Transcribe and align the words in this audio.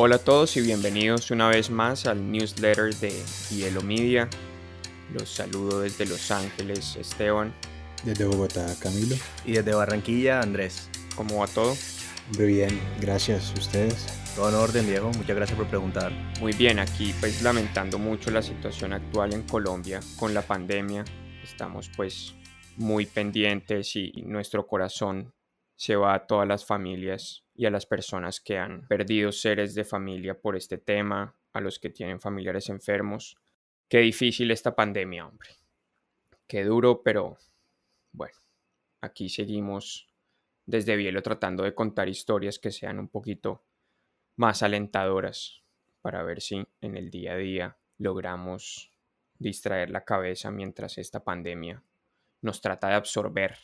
Hola 0.00 0.14
a 0.14 0.18
todos 0.20 0.56
y 0.56 0.60
bienvenidos 0.60 1.32
una 1.32 1.48
vez 1.48 1.70
más 1.70 2.06
al 2.06 2.30
newsletter 2.30 2.94
de 2.94 3.10
Hielo 3.50 3.82
Media. 3.82 4.28
Los 5.12 5.28
saludo 5.28 5.80
desde 5.80 6.06
Los 6.06 6.30
Ángeles, 6.30 6.94
Esteban. 6.94 7.52
Desde 8.04 8.24
Bogotá, 8.24 8.64
Camilo. 8.80 9.16
Y 9.44 9.54
desde 9.54 9.74
Barranquilla, 9.74 10.40
Andrés. 10.40 10.88
¿Cómo 11.16 11.38
va 11.38 11.48
todo? 11.48 11.74
Muy 12.36 12.46
bien, 12.46 12.80
gracias. 13.00 13.52
¿Ustedes? 13.58 14.06
Todo 14.36 14.50
en 14.50 14.54
orden, 14.54 14.86
Diego. 14.86 15.10
Muchas 15.16 15.34
gracias 15.34 15.58
por 15.58 15.66
preguntar. 15.66 16.12
Muy 16.38 16.52
bien, 16.52 16.78
aquí 16.78 17.12
pues 17.18 17.42
lamentando 17.42 17.98
mucho 17.98 18.30
la 18.30 18.40
situación 18.40 18.92
actual 18.92 19.34
en 19.34 19.42
Colombia 19.48 19.98
con 20.16 20.32
la 20.32 20.42
pandemia. 20.42 21.04
Estamos 21.42 21.90
pues 21.96 22.36
muy 22.76 23.04
pendientes 23.04 23.96
y 23.96 24.12
nuestro 24.26 24.64
corazón 24.64 25.34
se 25.74 25.96
va 25.96 26.14
a 26.14 26.24
todas 26.24 26.46
las 26.46 26.64
familias 26.64 27.47
y 27.58 27.66
a 27.66 27.70
las 27.70 27.86
personas 27.86 28.40
que 28.40 28.56
han 28.56 28.86
perdido 28.86 29.32
seres 29.32 29.74
de 29.74 29.84
familia 29.84 30.40
por 30.40 30.54
este 30.54 30.78
tema, 30.78 31.34
a 31.52 31.60
los 31.60 31.80
que 31.80 31.90
tienen 31.90 32.20
familiares 32.20 32.68
enfermos. 32.68 33.36
Qué 33.88 33.98
difícil 33.98 34.52
esta 34.52 34.76
pandemia, 34.76 35.26
hombre. 35.26 35.50
Qué 36.46 36.62
duro, 36.62 37.02
pero 37.02 37.36
bueno, 38.12 38.36
aquí 39.00 39.28
seguimos 39.28 40.08
desde 40.66 40.94
Bielo 40.94 41.20
tratando 41.20 41.64
de 41.64 41.74
contar 41.74 42.08
historias 42.08 42.60
que 42.60 42.70
sean 42.70 43.00
un 43.00 43.08
poquito 43.08 43.64
más 44.36 44.62
alentadoras 44.62 45.64
para 46.00 46.22
ver 46.22 46.40
si 46.40 46.64
en 46.80 46.96
el 46.96 47.10
día 47.10 47.32
a 47.32 47.36
día 47.38 47.76
logramos 47.98 48.92
distraer 49.36 49.90
la 49.90 50.04
cabeza 50.04 50.52
mientras 50.52 50.96
esta 50.96 51.24
pandemia 51.24 51.82
nos 52.40 52.60
trata 52.60 52.86
de 52.86 52.94
absorber. 52.94 53.56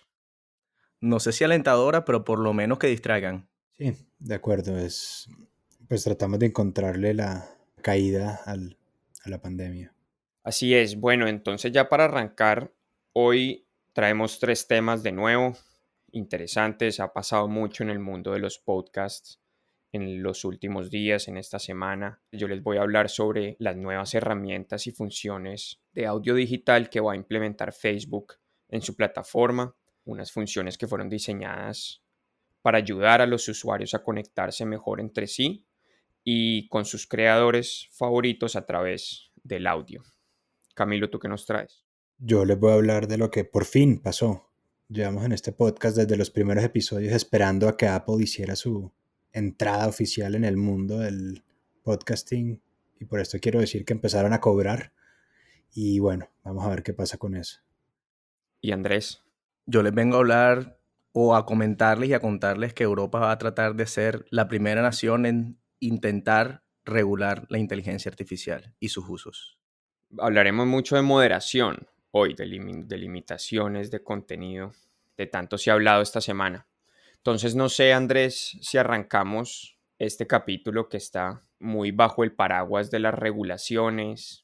No 1.01 1.21
sé 1.21 1.31
si 1.31 1.45
alentadora, 1.45 2.05
pero 2.05 2.25
por 2.25 2.41
lo 2.41 2.53
menos 2.53 2.81
que 2.81 2.89
distraigan. 2.89 3.49
Sí, 3.77 3.93
de 4.19 4.35
acuerdo. 4.35 4.79
Es, 4.79 5.29
pues 5.89 6.05
tratamos 6.05 6.39
de 6.39 6.47
encontrarle 6.47 7.15
la 7.15 7.49
caída 7.83 8.41
a 8.47 9.29
la 9.29 9.41
pandemia. 9.41 9.93
Así 10.43 10.75
es. 10.75 10.99
Bueno, 10.99 11.27
entonces 11.27 11.73
ya 11.73 11.89
para 11.89 12.05
arrancar, 12.05 12.73
hoy 13.13 13.67
traemos 13.93 14.39
tres 14.39 14.67
temas 14.67 15.03
de 15.03 15.13
nuevo, 15.13 15.57
interesantes. 16.13 17.01
Ha 17.01 17.13
pasado 17.13 17.49
mucho 17.49 17.83
en 17.83 17.91
el 17.91 17.99
mundo 17.99 18.33
de 18.33 18.41
los 18.41 18.59
podcasts 18.59 19.41
en 19.95 20.25
los 20.25 20.45
últimos 20.45 20.91
días, 20.91 21.29
en 21.29 21.37
esta 21.37 21.61
semana. 21.61 22.21
Yo 22.33 22.49
les 22.49 22.63
voy 22.63 22.79
a 22.79 22.83
hablar 22.83 23.09
sobre 23.09 23.57
las 23.61 23.77
nuevas 23.77 24.13
herramientas 24.15 24.89
y 24.89 24.91
funciones 24.91 25.81
de 25.93 26.07
audio 26.07 26.35
digital 26.35 26.91
que 26.91 27.01
va 27.01 27.13
a 27.13 27.17
implementar 27.17 27.73
Facebook 27.73 28.35
en 28.69 28.83
su 28.83 28.97
plataforma, 28.97 29.77
unas 30.05 30.33
funciones 30.33 30.77
que 30.77 30.89
fueron 30.89 31.09
diseñadas 31.09 32.04
para 32.65 32.79
ayudar 32.79 33.21
a 33.21 33.27
los 33.27 33.47
usuarios 33.47 33.93
a 33.93 34.03
conectarse 34.03 34.65
mejor 34.65 34.99
entre 34.99 35.27
sí 35.27 35.67
y 36.25 36.67
con 36.69 36.87
sus 36.87 37.07
creadores 37.07 37.89
favoritos 37.93 38.57
a 38.57 38.65
través 38.65 39.31
del 39.43 39.67
audio. 39.67 40.03
Camilo, 40.75 41.11
¿tú 41.11 41.19
qué 41.19 41.29
nos 41.29 41.45
traes? 41.45 41.85
Yo 42.17 42.47
les 42.47 42.59
voy 42.59 42.71
a 42.71 42.77
hablar 42.77 43.07
de 43.07 43.19
lo 43.19 43.31
que 43.31 43.45
por 43.45 43.67
fin 43.67 44.01
pasó. 44.01 44.51
Llevamos 44.89 45.27
en 45.27 45.33
este 45.33 45.53
podcast 45.53 45.99
desde 45.99 46.17
los 46.17 46.31
primeros 46.31 46.65
episodios 46.65 47.13
esperando 47.13 47.69
a 47.69 47.77
que 47.77 47.87
Apple 47.87 48.23
hiciera 48.23 48.57
su 48.57 48.91
entrada 49.31 49.87
oficial 49.87 50.35
en 50.35 50.47
el 50.47 50.57
mundo 50.57 51.01
del 51.01 51.45
podcasting 51.83 52.63
y 52.99 53.05
por 53.05 53.21
esto 53.21 53.37
quiero 53.43 53.61
decir 53.61 53.85
que 53.85 53.93
empezaron 53.93 54.33
a 54.33 54.41
cobrar 54.41 54.95
y 55.75 55.99
bueno, 55.99 56.31
vamos 56.43 56.65
a 56.65 56.71
ver 56.71 56.83
qué 56.83 56.95
pasa 56.95 57.19
con 57.19 57.37
eso. 57.37 57.61
¿Y 58.63 58.73
Andrés? 58.73 59.23
Yo 59.67 59.83
les 59.83 59.93
vengo 59.93 60.17
a 60.17 60.21
hablar 60.21 60.79
o 61.17 61.37
a 61.37 61.47
comentarles 61.47 62.11
y 62.11 62.13
a 62.13 62.21
contarles 62.21 62.75
que 62.75 62.83
Europa 62.83 63.21
va 63.21 63.31
a 63.31 63.39
tratar 63.39 63.77
de 63.77 63.87
ser 63.87 64.27
la 64.31 64.49
primera 64.49 64.83
nación 64.83 65.27
en 65.27 65.61
intentar 65.79 66.65
regular 66.85 67.47
la 67.49 67.59
inteligencia 67.59 68.11
artificial 68.11 68.75
y 68.81 68.89
sus 68.89 69.09
usos. 69.09 69.59
Hablaremos 70.19 70.67
mucho 70.67 70.97
de 70.97 71.03
moderación 71.03 71.87
hoy, 72.11 72.35
de, 72.35 72.45
de 72.47 72.99
limitaciones 72.99 73.93
de 73.93 74.03
contenido, 74.03 74.73
de 75.17 75.27
tanto 75.27 75.57
se 75.57 75.71
ha 75.71 75.75
hablado 75.75 76.03
esta 76.03 76.21
semana. 76.21 76.67
Entonces, 77.17 77.55
no 77.55 77.69
sé, 77.69 77.93
Andrés, 77.93 78.59
si 78.61 78.77
arrancamos 78.77 79.79
este 80.01 80.27
capítulo 80.27 80.89
que 80.89 80.97
está 80.97 81.45
muy 81.61 81.93
bajo 81.93 82.25
el 82.25 82.33
paraguas 82.33 82.91
de 82.91 82.99
las 82.99 83.15
regulaciones, 83.15 84.44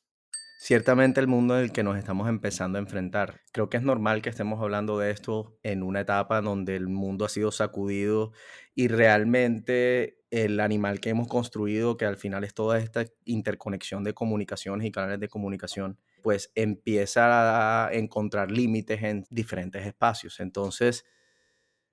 ciertamente 0.60 1.20
el 1.20 1.26
mundo 1.26 1.56
en 1.56 1.64
el 1.64 1.72
que 1.72 1.82
nos 1.82 1.96
estamos 1.96 2.28
empezando 2.28 2.76
a 2.76 2.82
enfrentar. 2.82 3.40
Creo 3.50 3.70
que 3.70 3.78
es 3.78 3.82
normal 3.82 4.20
que 4.20 4.28
estemos 4.28 4.60
hablando 4.60 4.98
de 4.98 5.10
esto 5.10 5.58
en 5.62 5.82
una 5.82 6.02
etapa 6.02 6.42
donde 6.42 6.76
el 6.76 6.86
mundo 6.86 7.24
ha 7.24 7.30
sido 7.30 7.50
sacudido 7.50 8.32
y 8.74 8.88
realmente 8.88 10.18
el 10.30 10.60
animal 10.60 11.00
que 11.00 11.08
hemos 11.08 11.28
construido, 11.28 11.96
que 11.96 12.04
al 12.04 12.18
final 12.18 12.44
es 12.44 12.52
toda 12.52 12.78
esta 12.78 13.06
interconexión 13.24 14.04
de 14.04 14.12
comunicaciones 14.12 14.86
y 14.86 14.92
canales 14.92 15.18
de 15.18 15.30
comunicación, 15.30 15.98
pues 16.22 16.52
empieza 16.54 17.86
a 17.86 17.94
encontrar 17.94 18.50
límites 18.50 19.02
en 19.02 19.24
diferentes 19.30 19.86
espacios. 19.86 20.40
Entonces, 20.40 21.06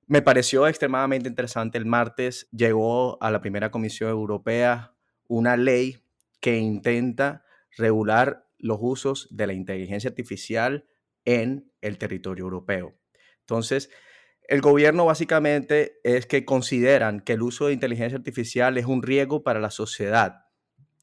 me 0.07 0.21
pareció 0.21 0.67
extremadamente 0.67 1.29
interesante. 1.29 1.77
El 1.77 1.85
martes 1.85 2.49
llegó 2.51 3.17
a 3.23 3.31
la 3.31 3.39
primera 3.39 3.71
Comisión 3.71 4.09
Europea 4.09 4.93
una 5.29 5.55
ley 5.55 6.03
que 6.41 6.57
intenta 6.57 7.45
regular 7.77 8.46
los 8.59 8.77
usos 8.81 9.27
de 9.31 9.47
la 9.47 9.53
inteligencia 9.53 10.09
artificial 10.09 10.85
en 11.25 11.71
el 11.81 11.97
territorio 11.97 12.45
europeo. 12.45 12.95
Entonces, 13.41 13.89
el 14.47 14.61
gobierno 14.61 15.05
básicamente 15.05 15.99
es 16.03 16.25
que 16.25 16.45
consideran 16.45 17.19
que 17.19 17.33
el 17.33 17.41
uso 17.41 17.67
de 17.67 17.73
inteligencia 17.73 18.17
artificial 18.17 18.77
es 18.77 18.85
un 18.85 19.03
riesgo 19.03 19.43
para 19.43 19.59
la 19.59 19.71
sociedad, 19.71 20.45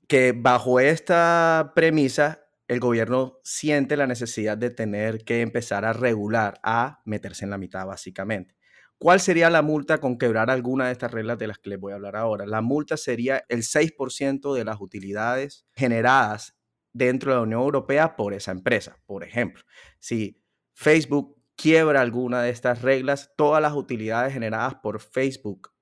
que 0.09 0.33
bajo 0.33 0.81
esta 0.81 1.73
premisa 1.75 2.47
el 2.69 2.81
gobierno 2.81 3.41
siente 3.45 3.97
la 3.97 4.07
necesidad 4.07 4.57
de 4.57 4.71
tener 4.71 5.25
que 5.25 5.43
empezar 5.43 5.85
a 5.85 5.93
regular, 5.93 6.59
a 6.63 7.03
meterse 7.05 7.45
en 7.45 7.51
la 7.51 7.59
mitad 7.59 7.87
básicamente. 7.87 8.55
¿Cuál 8.97 9.21
sería 9.21 9.51
la 9.51 9.61
multa 9.61 9.99
con 9.99 10.17
quebrar 10.17 10.51
alguna 10.51 10.87
de 10.87 10.93
estas 10.93 11.13
reglas 11.13 11.39
de 11.39 11.49
las 11.49 11.59
que 11.59 11.69
les 11.69 11.79
voy 11.79 11.93
a 11.93 11.97
hablar 11.97 12.17
ahora? 12.17 12.47
La 12.47 12.63
multa 12.63 12.97
sería 12.97 13.45
el 13.49 13.63
6% 13.63 14.55
de 14.55 14.65
las 14.65 14.81
utilidades 14.81 15.67
generadas 15.75 16.57
dentro 16.95 17.33
de 17.33 17.37
la 17.37 17.43
Unión 17.43 17.61
Europea 17.61 18.17
por 18.17 18.33
esa 18.33 18.53
empresa. 18.53 18.97
Por 19.05 19.25
ejemplo, 19.25 19.63
si 19.99 20.43
Facebook 20.73 21.37
quiebra 21.57 22.01
alguna 22.01 22.43
de 22.43 22.51
estas 22.51 22.81
reglas, 22.83 23.35
todas 23.37 23.61
las 23.61 23.75
utilidades 23.75 24.33
generadas 24.33 24.77
por 24.77 25.01
Facebook 25.01 25.73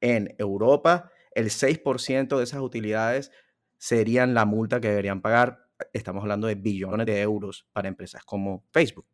en 0.00 0.34
Europa, 0.38 1.10
el 1.32 1.50
6% 1.50 2.38
de 2.38 2.44
esas 2.44 2.60
utilidades 2.60 3.30
serían 3.76 4.32
la 4.32 4.44
multa 4.44 4.80
que 4.80 4.88
deberían 4.88 5.20
pagar. 5.20 5.68
Estamos 5.92 6.22
hablando 6.22 6.46
de 6.46 6.54
billones 6.54 7.06
de 7.06 7.20
euros 7.20 7.68
para 7.72 7.88
empresas 7.88 8.24
como 8.24 8.64
Facebook. 8.72 9.06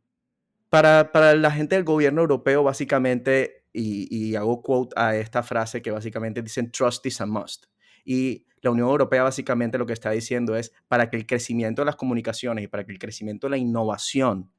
Para, 0.68 1.10
para 1.10 1.34
la 1.34 1.50
gente 1.50 1.74
del 1.74 1.84
gobierno 1.84 2.20
europeo, 2.20 2.62
básicamente, 2.62 3.66
y, 3.72 4.06
y 4.14 4.36
hago 4.36 4.62
quote 4.62 4.94
a 4.96 5.16
esta 5.16 5.42
frase 5.42 5.82
que 5.82 5.90
básicamente 5.90 6.42
dicen, 6.42 6.70
trust 6.70 7.04
is 7.06 7.20
a 7.20 7.26
must. 7.26 7.69
Y 8.04 8.46
la 8.62 8.70
Unión 8.70 8.88
Europea 8.88 9.22
básicamente 9.22 9.78
lo 9.78 9.86
que 9.86 9.92
está 9.92 10.10
diciendo 10.10 10.56
es 10.56 10.72
para 10.88 11.08
que 11.08 11.16
el 11.16 11.26
crecimiento 11.26 11.82
de 11.82 11.86
las 11.86 11.96
comunicaciones 11.96 12.64
y 12.64 12.68
para 12.68 12.84
que 12.84 12.92
el 12.92 12.98
crecimiento 12.98 13.46
de 13.46 13.52
la 13.52 13.56
innovación 13.56 14.50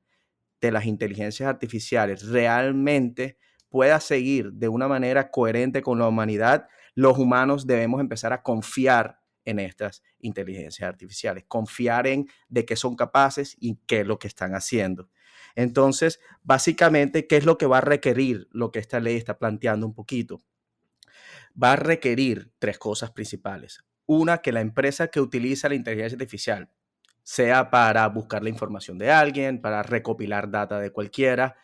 de 0.59 0.71
las 0.71 0.85
inteligencias 0.85 1.49
artificiales 1.49 2.27
realmente 2.27 3.37
pueda 3.69 3.99
seguir 3.99 4.51
de 4.53 4.67
una 4.67 4.87
manera 4.87 5.31
coherente 5.31 5.81
con 5.81 5.99
la 5.99 6.07
humanidad, 6.07 6.67
los 6.93 7.17
humanos 7.17 7.65
debemos 7.65 8.01
empezar 8.01 8.33
a 8.33 8.43
confiar 8.43 9.19
en 9.45 9.59
estas 9.59 10.03
inteligencias 10.19 10.87
artificiales, 10.87 11.45
confiar 11.47 12.05
en 12.05 12.27
de 12.47 12.65
qué 12.65 12.75
son 12.75 12.95
capaces 12.95 13.55
y 13.59 13.79
qué 13.87 14.01
es 14.01 14.07
lo 14.07 14.19
que 14.19 14.27
están 14.27 14.53
haciendo. 14.53 15.09
Entonces, 15.55 16.19
básicamente, 16.43 17.27
¿qué 17.27 17.37
es 17.37 17.45
lo 17.45 17.57
que 17.57 17.65
va 17.65 17.79
a 17.79 17.81
requerir 17.81 18.47
lo 18.51 18.71
que 18.71 18.79
esta 18.79 18.99
ley 18.99 19.15
está 19.15 19.39
planteando 19.39 19.87
un 19.87 19.93
poquito? 19.93 20.41
Va 21.61 21.73
a 21.73 21.75
requerir 21.75 22.51
tres 22.59 22.77
cosas 22.77 23.11
principales. 23.11 23.83
Una, 24.05 24.39
que 24.39 24.51
la 24.51 24.61
empresa 24.61 25.07
que 25.07 25.21
utiliza 25.21 25.69
la 25.69 25.75
inteligencia 25.75 26.15
artificial, 26.15 26.69
sea 27.23 27.69
para 27.69 28.07
buscar 28.07 28.43
la 28.43 28.49
información 28.49 28.97
de 28.97 29.11
alguien, 29.11 29.61
para 29.61 29.83
recopilar 29.83 30.49
data 30.49 30.79
de 30.79 30.91
cualquiera, 30.91 31.55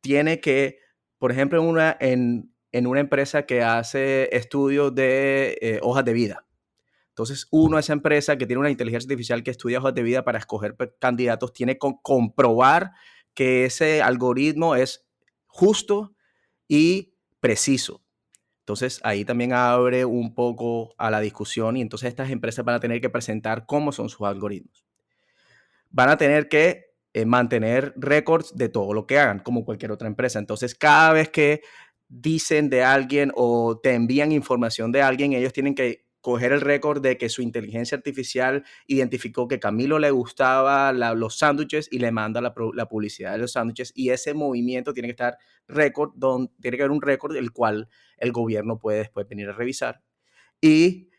tiene 0.00 0.40
que, 0.40 0.78
por 1.18 1.32
ejemplo, 1.32 1.60
en 1.60 1.66
una, 1.66 1.96
en, 2.00 2.52
una 2.86 3.00
empresa 3.00 3.44
que 3.46 3.62
hace 3.62 4.34
estudios 4.36 4.94
de 4.94 5.58
eh, 5.60 5.78
hojas 5.82 6.04
de 6.04 6.12
vida. 6.12 6.46
Entonces, 7.08 7.46
uno, 7.50 7.78
esa 7.78 7.92
empresa 7.92 8.36
que 8.36 8.46
tiene 8.46 8.60
una 8.60 8.70
inteligencia 8.70 9.06
artificial 9.06 9.42
que 9.42 9.52
estudia 9.52 9.78
hojas 9.78 9.94
de 9.94 10.02
vida 10.02 10.24
para 10.24 10.38
escoger 10.38 10.76
candidatos, 10.98 11.52
tiene 11.52 11.74
que 11.78 11.88
comprobar 12.02 12.92
que 13.34 13.64
ese 13.66 14.02
algoritmo 14.02 14.74
es 14.74 15.06
justo 15.46 16.14
y 16.66 17.14
preciso. 17.40 18.03
Entonces 18.64 18.98
ahí 19.04 19.26
también 19.26 19.52
abre 19.52 20.06
un 20.06 20.34
poco 20.34 20.94
a 20.96 21.10
la 21.10 21.20
discusión 21.20 21.76
y 21.76 21.82
entonces 21.82 22.08
estas 22.08 22.30
empresas 22.30 22.64
van 22.64 22.76
a 22.76 22.80
tener 22.80 22.98
que 23.02 23.10
presentar 23.10 23.66
cómo 23.66 23.92
son 23.92 24.08
sus 24.08 24.26
algoritmos. 24.26 24.86
Van 25.90 26.08
a 26.08 26.16
tener 26.16 26.48
que 26.48 26.86
eh, 27.12 27.26
mantener 27.26 27.92
récords 27.94 28.56
de 28.56 28.70
todo 28.70 28.94
lo 28.94 29.06
que 29.06 29.18
hagan, 29.18 29.40
como 29.40 29.66
cualquier 29.66 29.92
otra 29.92 30.08
empresa. 30.08 30.38
Entonces 30.38 30.74
cada 30.74 31.12
vez 31.12 31.28
que 31.28 31.60
dicen 32.08 32.70
de 32.70 32.82
alguien 32.82 33.32
o 33.34 33.78
te 33.82 33.92
envían 33.92 34.32
información 34.32 34.92
de 34.92 35.02
alguien, 35.02 35.34
ellos 35.34 35.52
tienen 35.52 35.74
que 35.74 36.03
coger 36.24 36.52
el 36.52 36.62
récord 36.62 37.02
de 37.02 37.18
que 37.18 37.28
su 37.28 37.42
inteligencia 37.42 37.98
artificial 37.98 38.64
identificó 38.86 39.46
que 39.46 39.60
Camilo 39.60 39.98
le 39.98 40.10
gustaba 40.10 40.90
los 40.94 41.36
sándwiches 41.36 41.86
y 41.92 41.98
le 41.98 42.12
manda 42.12 42.40
la, 42.40 42.54
publicidad 42.54 43.32
de 43.32 43.38
los 43.38 43.52
sándwiches 43.52 43.92
y 43.94 44.08
ese 44.08 44.32
movimiento 44.32 44.94
tiene 44.94 45.08
que 45.08 45.12
estar 45.12 45.36
récord, 45.68 46.12
tiene 46.62 46.78
que 46.78 46.82
haber 46.82 46.92
un 46.92 47.02
récord 47.02 47.36
el 47.36 47.52
cual 47.52 47.90
el 48.16 48.32
gobierno 48.32 48.78
puede 48.78 49.00
después 49.00 49.28
venir 49.28 49.50
a 49.50 49.52
revisar 49.52 50.00
y 50.62 51.10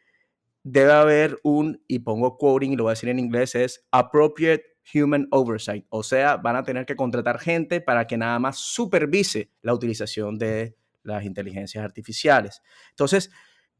debe 0.63 0.93
haber 0.93 1.37
un, 1.43 1.83
y 1.87 1.99
pongo 1.99 2.35
quoting 2.35 2.71
y 2.71 2.75
lo 2.75 2.85
voy 2.85 2.89
a 2.89 2.93
decir 2.93 3.09
en 3.09 3.19
inglés, 3.19 3.53
es 3.53 3.85
appropriate 3.91 4.63
human 4.91 5.27
oversight, 5.29 5.85
o 5.89 6.01
sea, 6.01 6.37
van 6.37 6.55
a 6.55 6.63
tener 6.63 6.87
que 6.87 6.95
contratar 6.95 7.37
gente 7.37 7.79
para 7.79 8.07
que 8.07 8.17
nada 8.17 8.39
más 8.39 8.57
supervise 8.57 9.51
la 9.61 9.75
utilización 9.75 10.39
de 10.39 10.75
las 11.03 11.23
inteligencias 11.25 11.85
artificiales. 11.85 12.63
Entonces, 12.89 13.29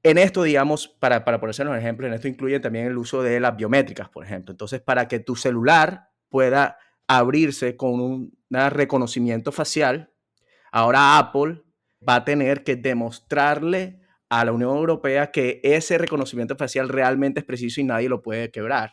en 0.06 0.20
esto, 0.20 0.44
digamos, 0.44 0.88
para, 0.88 1.26
para 1.26 1.40
ponerse 1.40 1.64
un 1.64 1.76
ejemplo, 1.76 2.06
en 2.06 2.14
esto 2.14 2.28
incluye 2.28 2.60
también 2.60 2.86
el 2.86 2.96
uso 2.96 3.24
de 3.24 3.40
las 3.40 3.58
biométricas, 3.58 4.08
por 4.08 4.24
ejemplo. 4.24 4.52
Entonces, 4.52 4.80
para 4.80 5.08
que 5.08 5.18
tu 5.18 5.36
celular 5.36 6.10
pueda 6.30 6.78
abrirse 7.08 7.76
con 7.76 8.00
un, 8.00 8.38
reconocimiento 8.52 9.52
facial, 9.52 10.12
ahora 10.72 11.18
Apple 11.18 11.64
va 12.08 12.18
a 12.18 12.24
tener 12.24 12.64
que 12.64 12.76
demostrarle 12.76 14.00
a 14.30 14.46
la 14.46 14.52
Unión 14.52 14.78
Europea 14.78 15.32
que 15.32 15.60
ese 15.64 15.98
reconocimiento 15.98 16.56
facial 16.56 16.88
realmente 16.88 17.40
es 17.40 17.46
preciso 17.46 17.82
y 17.82 17.86
nadie 17.86 18.08
lo 18.08 18.22
puede 18.22 18.52
quebrar 18.52 18.92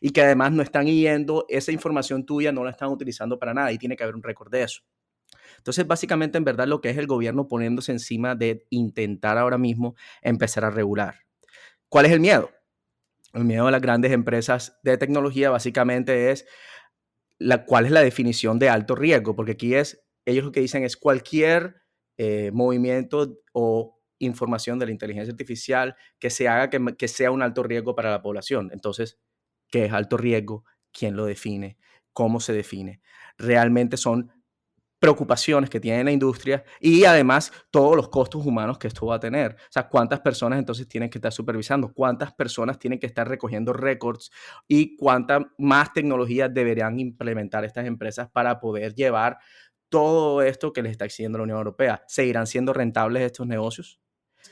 y 0.00 0.10
que 0.10 0.22
además 0.22 0.52
no 0.52 0.62
están 0.62 0.86
yendo, 0.86 1.44
esa 1.48 1.72
información 1.72 2.24
tuya 2.24 2.52
no 2.52 2.62
la 2.62 2.70
están 2.70 2.88
utilizando 2.88 3.36
para 3.36 3.52
nada 3.52 3.72
y 3.72 3.78
tiene 3.78 3.96
que 3.96 4.04
haber 4.04 4.14
un 4.14 4.22
récord 4.22 4.50
de 4.50 4.62
eso. 4.62 4.82
Entonces, 5.58 5.86
básicamente, 5.86 6.38
en 6.38 6.44
verdad, 6.44 6.66
lo 6.66 6.80
que 6.80 6.90
es 6.90 6.98
el 6.98 7.06
gobierno 7.06 7.48
poniéndose 7.48 7.92
encima 7.92 8.34
de 8.34 8.66
intentar 8.70 9.38
ahora 9.38 9.58
mismo 9.58 9.94
empezar 10.22 10.64
a 10.64 10.70
regular. 10.70 11.20
¿Cuál 11.88 12.06
es 12.06 12.12
el 12.12 12.20
miedo? 12.20 12.50
El 13.32 13.44
miedo 13.44 13.66
de 13.66 13.72
las 13.72 13.80
grandes 13.80 14.12
empresas 14.12 14.78
de 14.82 14.98
tecnología 14.98 15.50
básicamente 15.50 16.30
es 16.30 16.46
la, 17.38 17.64
cuál 17.64 17.86
es 17.86 17.92
la 17.92 18.02
definición 18.02 18.58
de 18.58 18.68
alto 18.68 18.94
riesgo, 18.94 19.34
porque 19.34 19.52
aquí 19.52 19.74
es, 19.74 20.04
ellos 20.24 20.44
lo 20.44 20.52
que 20.52 20.60
dicen 20.60 20.84
es 20.84 20.96
cualquier 20.96 21.82
eh, 22.18 22.50
movimiento 22.52 23.38
o 23.52 24.00
información 24.18 24.78
de 24.78 24.86
la 24.86 24.92
inteligencia 24.92 25.32
artificial 25.32 25.96
que 26.18 26.30
se 26.30 26.46
haga 26.48 26.70
que, 26.70 26.80
que 26.96 27.08
sea 27.08 27.30
un 27.30 27.42
alto 27.42 27.62
riesgo 27.62 27.94
para 27.94 28.10
la 28.10 28.22
población. 28.22 28.70
Entonces, 28.72 29.18
qué 29.68 29.86
es 29.86 29.92
alto 29.92 30.16
riesgo, 30.16 30.64
quién 30.92 31.16
lo 31.16 31.24
define, 31.24 31.78
cómo 32.12 32.38
se 32.40 32.52
define. 32.52 33.00
Realmente 33.38 33.96
son 33.96 34.30
preocupaciones 35.02 35.68
que 35.68 35.80
tiene 35.80 36.04
la 36.04 36.12
industria 36.12 36.62
y 36.78 37.02
además 37.02 37.52
todos 37.72 37.96
los 37.96 38.08
costos 38.08 38.46
humanos 38.46 38.78
que 38.78 38.86
esto 38.86 39.06
va 39.06 39.16
a 39.16 39.18
tener. 39.18 39.50
O 39.50 39.72
sea, 39.72 39.88
cuántas 39.88 40.20
personas 40.20 40.60
entonces 40.60 40.86
tienen 40.86 41.10
que 41.10 41.18
estar 41.18 41.32
supervisando, 41.32 41.92
cuántas 41.92 42.32
personas 42.32 42.78
tienen 42.78 43.00
que 43.00 43.08
estar 43.08 43.28
recogiendo 43.28 43.72
récords 43.72 44.30
y 44.68 44.94
cuánta 44.96 45.40
más 45.58 45.92
tecnología 45.92 46.48
deberían 46.48 47.00
implementar 47.00 47.64
estas 47.64 47.84
empresas 47.84 48.30
para 48.30 48.60
poder 48.60 48.94
llevar 48.94 49.38
todo 49.88 50.40
esto 50.40 50.72
que 50.72 50.82
les 50.82 50.92
está 50.92 51.06
exigiendo 51.06 51.38
la 51.38 51.44
Unión 51.44 51.58
Europea. 51.58 52.04
¿Seguirán 52.06 52.46
siendo 52.46 52.72
rentables 52.72 53.24
estos 53.24 53.48
negocios? 53.48 53.98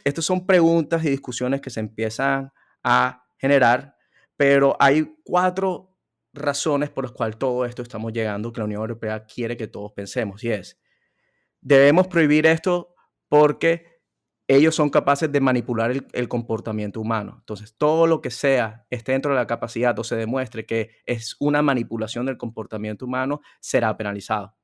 Estas 0.03 0.25
son 0.25 0.49
preguntas 0.49 1.05
y 1.05 1.11
discusiones 1.11 1.61
que 1.61 1.71
se 1.71 1.79
empiezan 1.79 2.53
a 2.83 3.23
generar 3.39 3.95
pero 4.41 4.75
hay 4.81 5.17
cuatro 5.23 5.90
razones 6.33 6.91
por 6.91 7.05
las 7.05 7.13
cuales 7.13 7.39
todo 7.39 7.65
esto 7.65 7.83
estamos 7.83 8.13
llegando 8.13 8.53
que 8.53 8.61
la 8.61 8.67
Unión 8.67 8.81
Europea 8.81 9.25
quiere 9.25 9.57
que 9.57 9.67
todos 9.67 9.93
pensemos. 9.93 10.43
Y 10.45 10.51
es, 10.51 10.81
debemos 11.61 12.09
prohibir 12.09 12.47
esto 12.47 12.95
porque 13.29 14.01
ellos 14.49 14.75
son 14.75 14.91
capaces 14.91 15.31
de 15.31 15.41
manipular 15.41 15.93
el, 16.13 16.29
comportamiento 16.29 17.01
humano. 17.01 17.37
Entonces, 17.39 17.77
todo 17.79 18.09
lo 18.09 18.21
que 18.21 18.31
sea, 18.31 18.85
esté 18.91 19.13
dentro 19.13 19.31
de 19.31 19.37
la 19.37 19.47
capacidad 19.47 19.97
o 19.97 20.03
se 20.03 20.17
demuestre 20.17 20.67
que 20.67 20.91
es 21.07 21.37
una 21.39 21.63
manipulación 21.63 22.27
del 22.27 22.37
comportamiento 22.37 23.05
humano, 23.05 23.43
será 23.61 23.97
penalizado. 23.97 24.57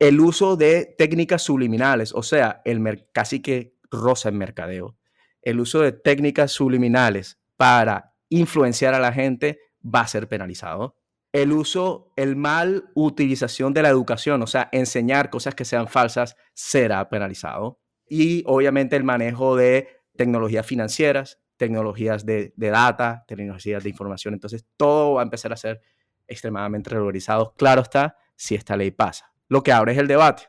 El 0.00 0.18
uso 0.18 0.56
de 0.56 0.96
técnicas 0.98 1.42
subliminales, 1.42 2.12
o 2.12 2.24
sea, 2.24 2.60
el 2.64 3.06
casi 3.12 3.40
que 3.40 3.76
rosa 3.88 4.30
en 4.30 4.38
mercadeo. 4.38 4.98
El 5.42 5.60
uso 5.60 5.80
de 5.80 5.92
técnicas 5.92 6.50
subliminales 6.50 7.40
para 7.56 8.16
influenciar 8.30 8.94
a 8.94 8.98
la 8.98 9.12
gente 9.12 9.60
va 9.84 10.00
a 10.00 10.08
ser 10.08 10.28
penalizado. 10.28 10.96
El 11.32 11.52
uso, 11.52 12.12
el 12.16 12.36
mal 12.36 12.90
utilización 12.94 13.74
de 13.74 13.82
la 13.82 13.88
educación, 13.88 14.42
o 14.42 14.46
sea, 14.46 14.68
enseñar 14.72 15.30
cosas 15.30 15.54
que 15.54 15.64
sean 15.64 15.88
falsas, 15.88 16.36
será 16.54 17.08
penalizado. 17.08 17.80
Y 18.08 18.44
obviamente 18.46 18.96
el 18.96 19.04
manejo 19.04 19.56
de 19.56 19.88
tecnologías 20.16 20.64
financieras, 20.64 21.40
tecnologías 21.56 22.24
de, 22.24 22.52
data, 22.56 23.24
tecnologías 23.26 23.82
de 23.82 23.90
información. 23.90 24.34
Entonces, 24.34 24.64
todo 24.76 25.14
va 25.14 25.22
a 25.22 25.24
empezar 25.24 25.52
a 25.52 25.56
ser 25.56 25.80
extremadamente 26.26 26.90
regularizado. 26.90 27.54
Claro 27.56 27.82
está, 27.82 28.16
si 28.36 28.54
esta 28.54 28.76
ley 28.76 28.90
pasa. 28.90 29.32
Lo 29.48 29.62
que 29.62 29.72
abre 29.72 29.92
es 29.92 29.98
el 29.98 30.08
debate. 30.08 30.44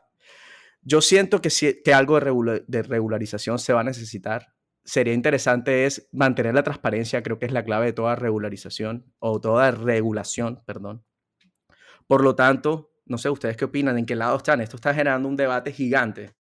Yo 0.82 1.00
siento 1.00 1.40
que, 1.40 1.50
si, 1.50 1.82
que 1.82 1.94
algo 1.94 2.20
de 2.20 2.82
regularización 2.82 3.58
se 3.58 3.72
va 3.72 3.80
a 3.80 3.84
necesitar 3.84 4.55
sería 4.86 5.12
interesante 5.12 5.84
es 5.84 6.08
mantener 6.12 6.54
la 6.54 6.62
transparencia, 6.62 7.22
creo 7.22 7.38
que 7.38 7.46
es 7.46 7.52
la 7.52 7.64
clave 7.64 7.86
de 7.86 7.92
toda 7.92 8.14
regularización 8.14 9.12
o 9.18 9.40
toda 9.40 9.72
regulación, 9.72 10.62
perdón. 10.64 11.04
Por 12.06 12.22
lo 12.22 12.36
tanto, 12.36 12.92
no 13.04 13.18
sé, 13.18 13.28
¿ustedes 13.28 13.56
qué 13.56 13.64
opinan? 13.64 13.98
¿En 13.98 14.06
qué 14.06 14.14
lado 14.14 14.36
están? 14.36 14.60
Esto 14.60 14.76
está 14.76 14.94
generando 14.94 15.28
un 15.28 15.36
debate 15.36 15.72
gigante. 15.72 16.36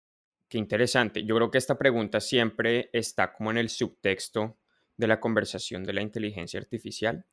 Qué 0.48 0.58
interesante. 0.58 1.24
Yo 1.24 1.36
creo 1.36 1.50
que 1.50 1.58
esta 1.58 1.78
pregunta 1.78 2.20
siempre 2.20 2.90
está 2.92 3.32
como 3.32 3.52
en 3.52 3.58
el 3.58 3.68
subtexto 3.68 4.58
de 4.96 5.06
la 5.06 5.20
conversación 5.20 5.84
de 5.84 5.92
la 5.92 6.02
inteligencia 6.02 6.58
artificial, 6.60 7.24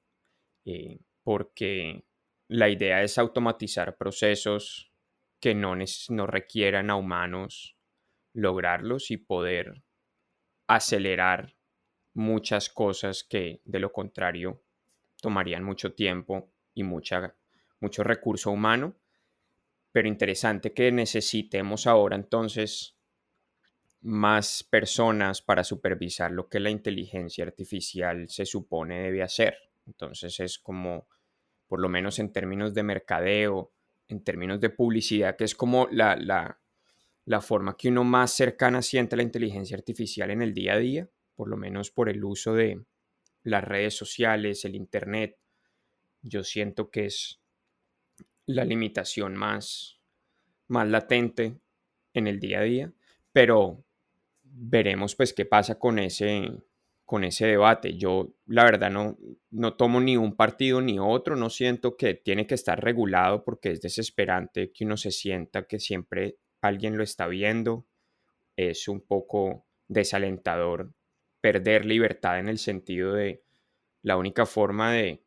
eh, 0.65 0.99
porque 1.23 2.05
la 2.47 2.69
idea 2.69 3.01
es 3.01 3.17
automatizar 3.17 3.97
procesos 3.97 4.91
que 5.41 5.55
no, 5.55 5.75
no 6.09 6.27
requieran 6.27 6.91
a 6.91 6.95
humanos 6.95 7.75
lograrlos 8.33 9.09
y 9.09 9.17
poder 9.17 9.81
acelerar 10.69 11.55
muchas 12.13 12.69
cosas 12.69 13.23
que 13.23 13.61
de 13.65 13.79
lo 13.79 13.91
contrario 13.91 14.61
tomarían 15.19 15.63
mucho 15.63 15.93
tiempo 15.93 16.51
y 16.73 16.83
mucha, 16.83 17.35
mucho 17.79 18.03
recurso 18.03 18.51
humano. 18.51 18.95
Pero 19.91 20.07
interesante 20.07 20.71
que 20.71 20.91
necesitemos 20.91 21.87
ahora 21.87 22.15
entonces 22.15 22.95
más 24.01 24.63
personas 24.63 25.41
para 25.41 25.63
supervisar 25.63 26.31
lo 26.31 26.47
que 26.47 26.59
la 26.59 26.69
inteligencia 26.69 27.43
artificial 27.43 28.29
se 28.29 28.45
supone 28.45 29.01
debe 29.01 29.23
hacer. 29.23 29.57
Entonces 29.87 30.39
es 30.39 30.59
como, 30.59 31.07
por 31.67 31.81
lo 31.81 31.89
menos 31.89 32.19
en 32.19 32.31
términos 32.31 32.75
de 32.75 32.83
mercadeo, 32.83 33.73
en 34.07 34.23
términos 34.23 34.59
de 34.59 34.69
publicidad, 34.69 35.35
que 35.35 35.45
es 35.45 35.55
como 35.55 35.87
la, 35.91 36.15
la, 36.15 36.59
la 37.29 37.41
forma 37.41 37.77
que 37.77 37.89
uno 37.89 38.03
más 38.03 38.31
cercana 38.33 38.81
siente 38.81 39.15
la 39.15 39.21
inteligencia 39.21 39.77
artificial 39.77 40.31
en 40.31 40.41
el 40.41 40.51
día 40.51 40.73
a 40.73 40.77
día, 40.79 41.09
por 41.35 41.47
lo 41.47 41.57
menos 41.57 41.91
por 41.91 42.09
el 42.09 42.23
uso 42.23 42.55
de 42.55 42.83
las 43.43 43.63
redes 43.63 43.95
sociales, 43.95 44.65
el 44.65 44.73
Internet, 44.73 45.37
yo 46.23 46.43
siento 46.43 46.89
que 46.89 47.05
es 47.05 47.39
la 48.47 48.65
limitación 48.65 49.35
más, 49.35 49.99
más 50.69 50.87
latente 50.87 51.59
en 52.15 52.25
el 52.25 52.39
día 52.39 52.61
a 52.61 52.63
día, 52.63 52.93
pero 53.31 53.85
veremos 54.41 55.13
pues 55.15 55.31
qué 55.31 55.45
pasa 55.45 55.77
con 55.77 55.99
ese, 55.99 56.51
con 57.05 57.23
ese 57.23 57.45
debate. 57.45 57.95
Yo 57.95 58.33
la 58.47 58.63
verdad 58.63 58.89
no, 58.89 59.19
no 59.51 59.75
tomo 59.75 60.01
ni 60.01 60.17
un 60.17 60.35
partido 60.35 60.81
ni 60.81 60.97
otro, 60.97 61.35
no 61.35 61.51
siento 61.51 61.95
que 61.95 62.15
tiene 62.15 62.47
que 62.47 62.55
estar 62.55 62.83
regulado 62.83 63.43
porque 63.43 63.69
es 63.69 63.81
desesperante 63.81 64.71
que 64.71 64.83
uno 64.83 64.97
se 64.97 65.11
sienta 65.11 65.67
que 65.67 65.77
siempre 65.77 66.39
alguien 66.61 66.97
lo 66.97 67.03
está 67.03 67.27
viendo, 67.27 67.87
es 68.55 68.87
un 68.87 69.01
poco 69.01 69.67
desalentador 69.87 70.93
perder 71.41 71.85
libertad 71.85 72.39
en 72.39 72.49
el 72.49 72.57
sentido 72.57 73.13
de 73.13 73.43
la 74.01 74.17
única 74.17 74.45
forma 74.45 74.91
de 74.91 75.23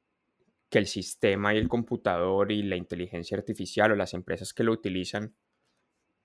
que 0.71 0.79
el 0.79 0.87
sistema 0.87 1.55
y 1.55 1.59
el 1.59 1.69
computador 1.69 2.53
y 2.53 2.63
la 2.63 2.77
inteligencia 2.77 3.37
artificial 3.37 3.93
o 3.93 3.97
las 3.97 4.15
empresas 4.15 4.55
que 4.55 4.65
lo 4.65 4.73
utilizan 4.73 5.37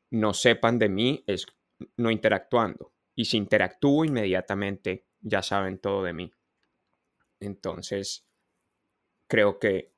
no 0.09 0.33
sepan 0.33 0.79
de 0.79 0.89
mí 0.89 1.23
es 1.27 1.45
no 1.97 2.11
interactuando. 2.11 2.93
Y 3.15 3.25
si 3.25 3.37
interactúo 3.37 4.05
inmediatamente 4.05 5.07
ya 5.19 5.41
saben 5.41 5.79
todo 5.79 6.03
de 6.03 6.13
mí. 6.13 6.31
Entonces, 7.39 8.25
creo 9.27 9.59
que 9.59 9.93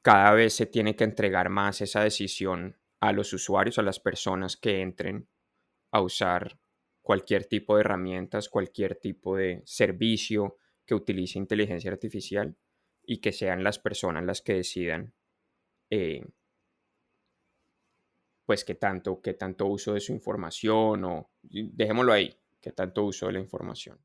cada 0.00 0.32
vez 0.32 0.54
se 0.54 0.66
tiene 0.66 0.96
que 0.96 1.04
entregar 1.04 1.48
más 1.48 1.80
esa 1.80 2.02
decisión 2.02 2.78
a 3.02 3.12
los 3.12 3.32
usuarios, 3.32 3.80
a 3.80 3.82
las 3.82 3.98
personas 3.98 4.56
que 4.56 4.80
entren 4.80 5.28
a 5.90 6.00
usar 6.00 6.60
cualquier 7.02 7.46
tipo 7.46 7.74
de 7.74 7.80
herramientas, 7.80 8.48
cualquier 8.48 8.94
tipo 8.94 9.36
de 9.36 9.60
servicio 9.66 10.56
que 10.86 10.94
utilice 10.94 11.40
inteligencia 11.40 11.90
artificial 11.90 12.56
y 13.04 13.20
que 13.20 13.32
sean 13.32 13.64
las 13.64 13.80
personas 13.80 14.24
las 14.24 14.40
que 14.40 14.54
decidan 14.54 15.12
eh, 15.90 16.24
pues 18.46 18.64
qué 18.64 18.76
tanto, 18.76 19.20
qué 19.20 19.34
tanto 19.34 19.66
uso 19.66 19.94
de 19.94 20.00
su 20.00 20.12
información 20.12 21.04
o 21.04 21.32
dejémoslo 21.42 22.12
ahí, 22.12 22.32
qué 22.60 22.70
tanto 22.70 23.02
uso 23.04 23.26
de 23.26 23.32
la 23.32 23.40
información. 23.40 23.98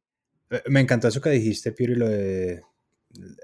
Eh, 0.50 0.64
me 0.70 0.80
encantó 0.80 1.08
eso 1.08 1.22
que 1.22 1.30
dijiste, 1.30 1.72
Piero, 1.72 1.94
y 1.94 1.98
lo 1.98 2.10
de 2.10 2.64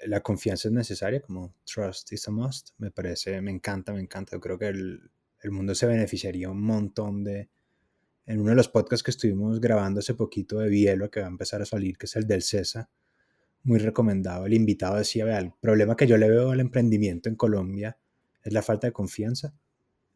la 0.07 0.21
confianza 0.21 0.67
es 0.67 0.73
necesaria, 0.73 1.21
como 1.21 1.53
trust 1.63 2.11
is 2.11 2.27
a 2.27 2.31
must. 2.31 2.71
Me 2.79 2.89
parece, 2.89 3.39
me 3.39 3.51
encanta, 3.51 3.93
me 3.93 4.01
encanta. 4.01 4.35
Yo 4.35 4.39
creo 4.39 4.57
que 4.57 4.69
el, 4.69 5.11
el 5.43 5.51
mundo 5.51 5.75
se 5.75 5.85
beneficiaría 5.85 6.49
un 6.49 6.61
montón 6.61 7.23
de... 7.23 7.49
En 8.25 8.39
uno 8.39 8.51
de 8.51 8.55
los 8.55 8.69
podcasts 8.69 9.03
que 9.03 9.11
estuvimos 9.11 9.59
grabando 9.59 9.99
hace 9.99 10.13
poquito 10.13 10.59
de 10.59 10.69
Bielo, 10.69 11.11
que 11.11 11.19
va 11.19 11.25
a 11.25 11.29
empezar 11.29 11.61
a 11.61 11.65
salir, 11.65 11.97
que 11.97 12.05
es 12.05 12.15
el 12.15 12.25
del 12.25 12.41
CESA, 12.41 12.89
muy 13.63 13.79
recomendado. 13.79 14.45
El 14.45 14.53
invitado 14.53 14.95
decía, 14.95 15.25
vea, 15.25 15.39
el 15.39 15.51
problema 15.59 15.95
que 15.95 16.07
yo 16.07 16.17
le 16.17 16.29
veo 16.29 16.51
al 16.51 16.61
emprendimiento 16.61 17.27
en 17.27 17.35
Colombia 17.35 17.97
es 18.41 18.53
la 18.53 18.61
falta 18.61 18.87
de 18.87 18.93
confianza. 18.93 19.53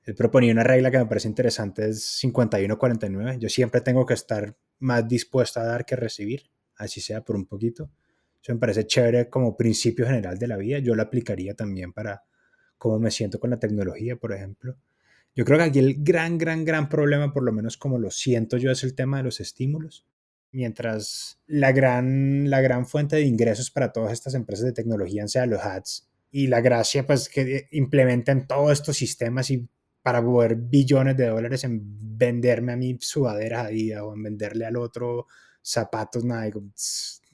Él 0.03 0.15
proponía 0.15 0.53
una 0.53 0.63
regla 0.63 0.89
que 0.89 0.99
me 0.99 1.05
parece 1.05 1.27
interesante, 1.27 1.89
es 1.89 2.23
51-49. 2.23 3.39
Yo 3.39 3.49
siempre 3.49 3.81
tengo 3.81 4.05
que 4.05 4.13
estar 4.13 4.55
más 4.79 5.05
dispuesto 5.07 5.59
a 5.59 5.65
dar 5.65 5.85
que 5.85 5.97
recibir, 5.97 6.49
así 6.77 7.01
sea 7.01 7.25
por 7.25 7.35
un 7.35 7.45
poquito. 7.45 7.91
Eso 8.41 8.53
me 8.53 8.59
parece 8.59 8.85
chévere 8.85 9.29
como 9.29 9.57
principio 9.57 10.05
general 10.05 10.37
de 10.37 10.47
la 10.47 10.55
vida. 10.55 10.79
Yo 10.79 10.95
lo 10.95 11.01
aplicaría 11.01 11.55
también 11.55 11.91
para 11.91 12.23
cómo 12.77 12.99
me 12.99 13.11
siento 13.11 13.39
con 13.39 13.49
la 13.49 13.59
tecnología, 13.59 14.15
por 14.15 14.31
ejemplo. 14.31 14.77
Yo 15.37 15.45
creo 15.45 15.59
que 15.59 15.65
aquí 15.65 15.77
el 15.77 16.03
gran, 16.03 16.39
gran, 16.39 16.65
gran 16.65 16.89
problema, 16.89 17.31
por 17.31 17.43
lo 17.43 17.53
menos 17.53 17.77
como 17.77 17.99
lo 17.99 18.09
siento 18.09 18.57
yo, 18.57 18.71
es 18.71 18.83
el 18.83 18.95
tema 18.95 19.17
de 19.17 19.23
los 19.23 19.39
estímulos. 19.39 20.03
Mientras 20.51 21.39
la 21.45 21.71
gran, 21.71 22.49
la 22.49 22.59
gran 22.59 22.87
fuente 22.87 23.17
de 23.17 23.21
ingresos 23.21 23.69
para 23.69 23.93
todas 23.93 24.13
estas 24.13 24.33
empresas 24.33 24.65
de 24.65 24.71
tecnología 24.73 25.27
sean 25.27 25.51
los 25.51 25.61
ads 25.61 26.09
y 26.31 26.47
la 26.47 26.59
gracia 26.61 27.05
pues 27.05 27.29
que 27.29 27.67
implementen 27.69 28.47
todos 28.47 28.71
estos 28.71 28.97
sistemas 28.97 29.51
y 29.51 29.69
para 30.01 30.23
mover 30.23 30.55
billones 30.55 31.15
de 31.15 31.27
dólares 31.27 31.63
en 31.65 31.81
venderme 32.17 32.71
a 32.71 32.77
mi 32.77 32.97
sudadera 32.99 33.65
ahí 33.65 33.93
o 33.93 34.15
en 34.15 34.23
venderle 34.23 34.65
al 34.65 34.77
otro 34.77 35.27
zapatos, 35.61 36.25
nada, 36.25 36.49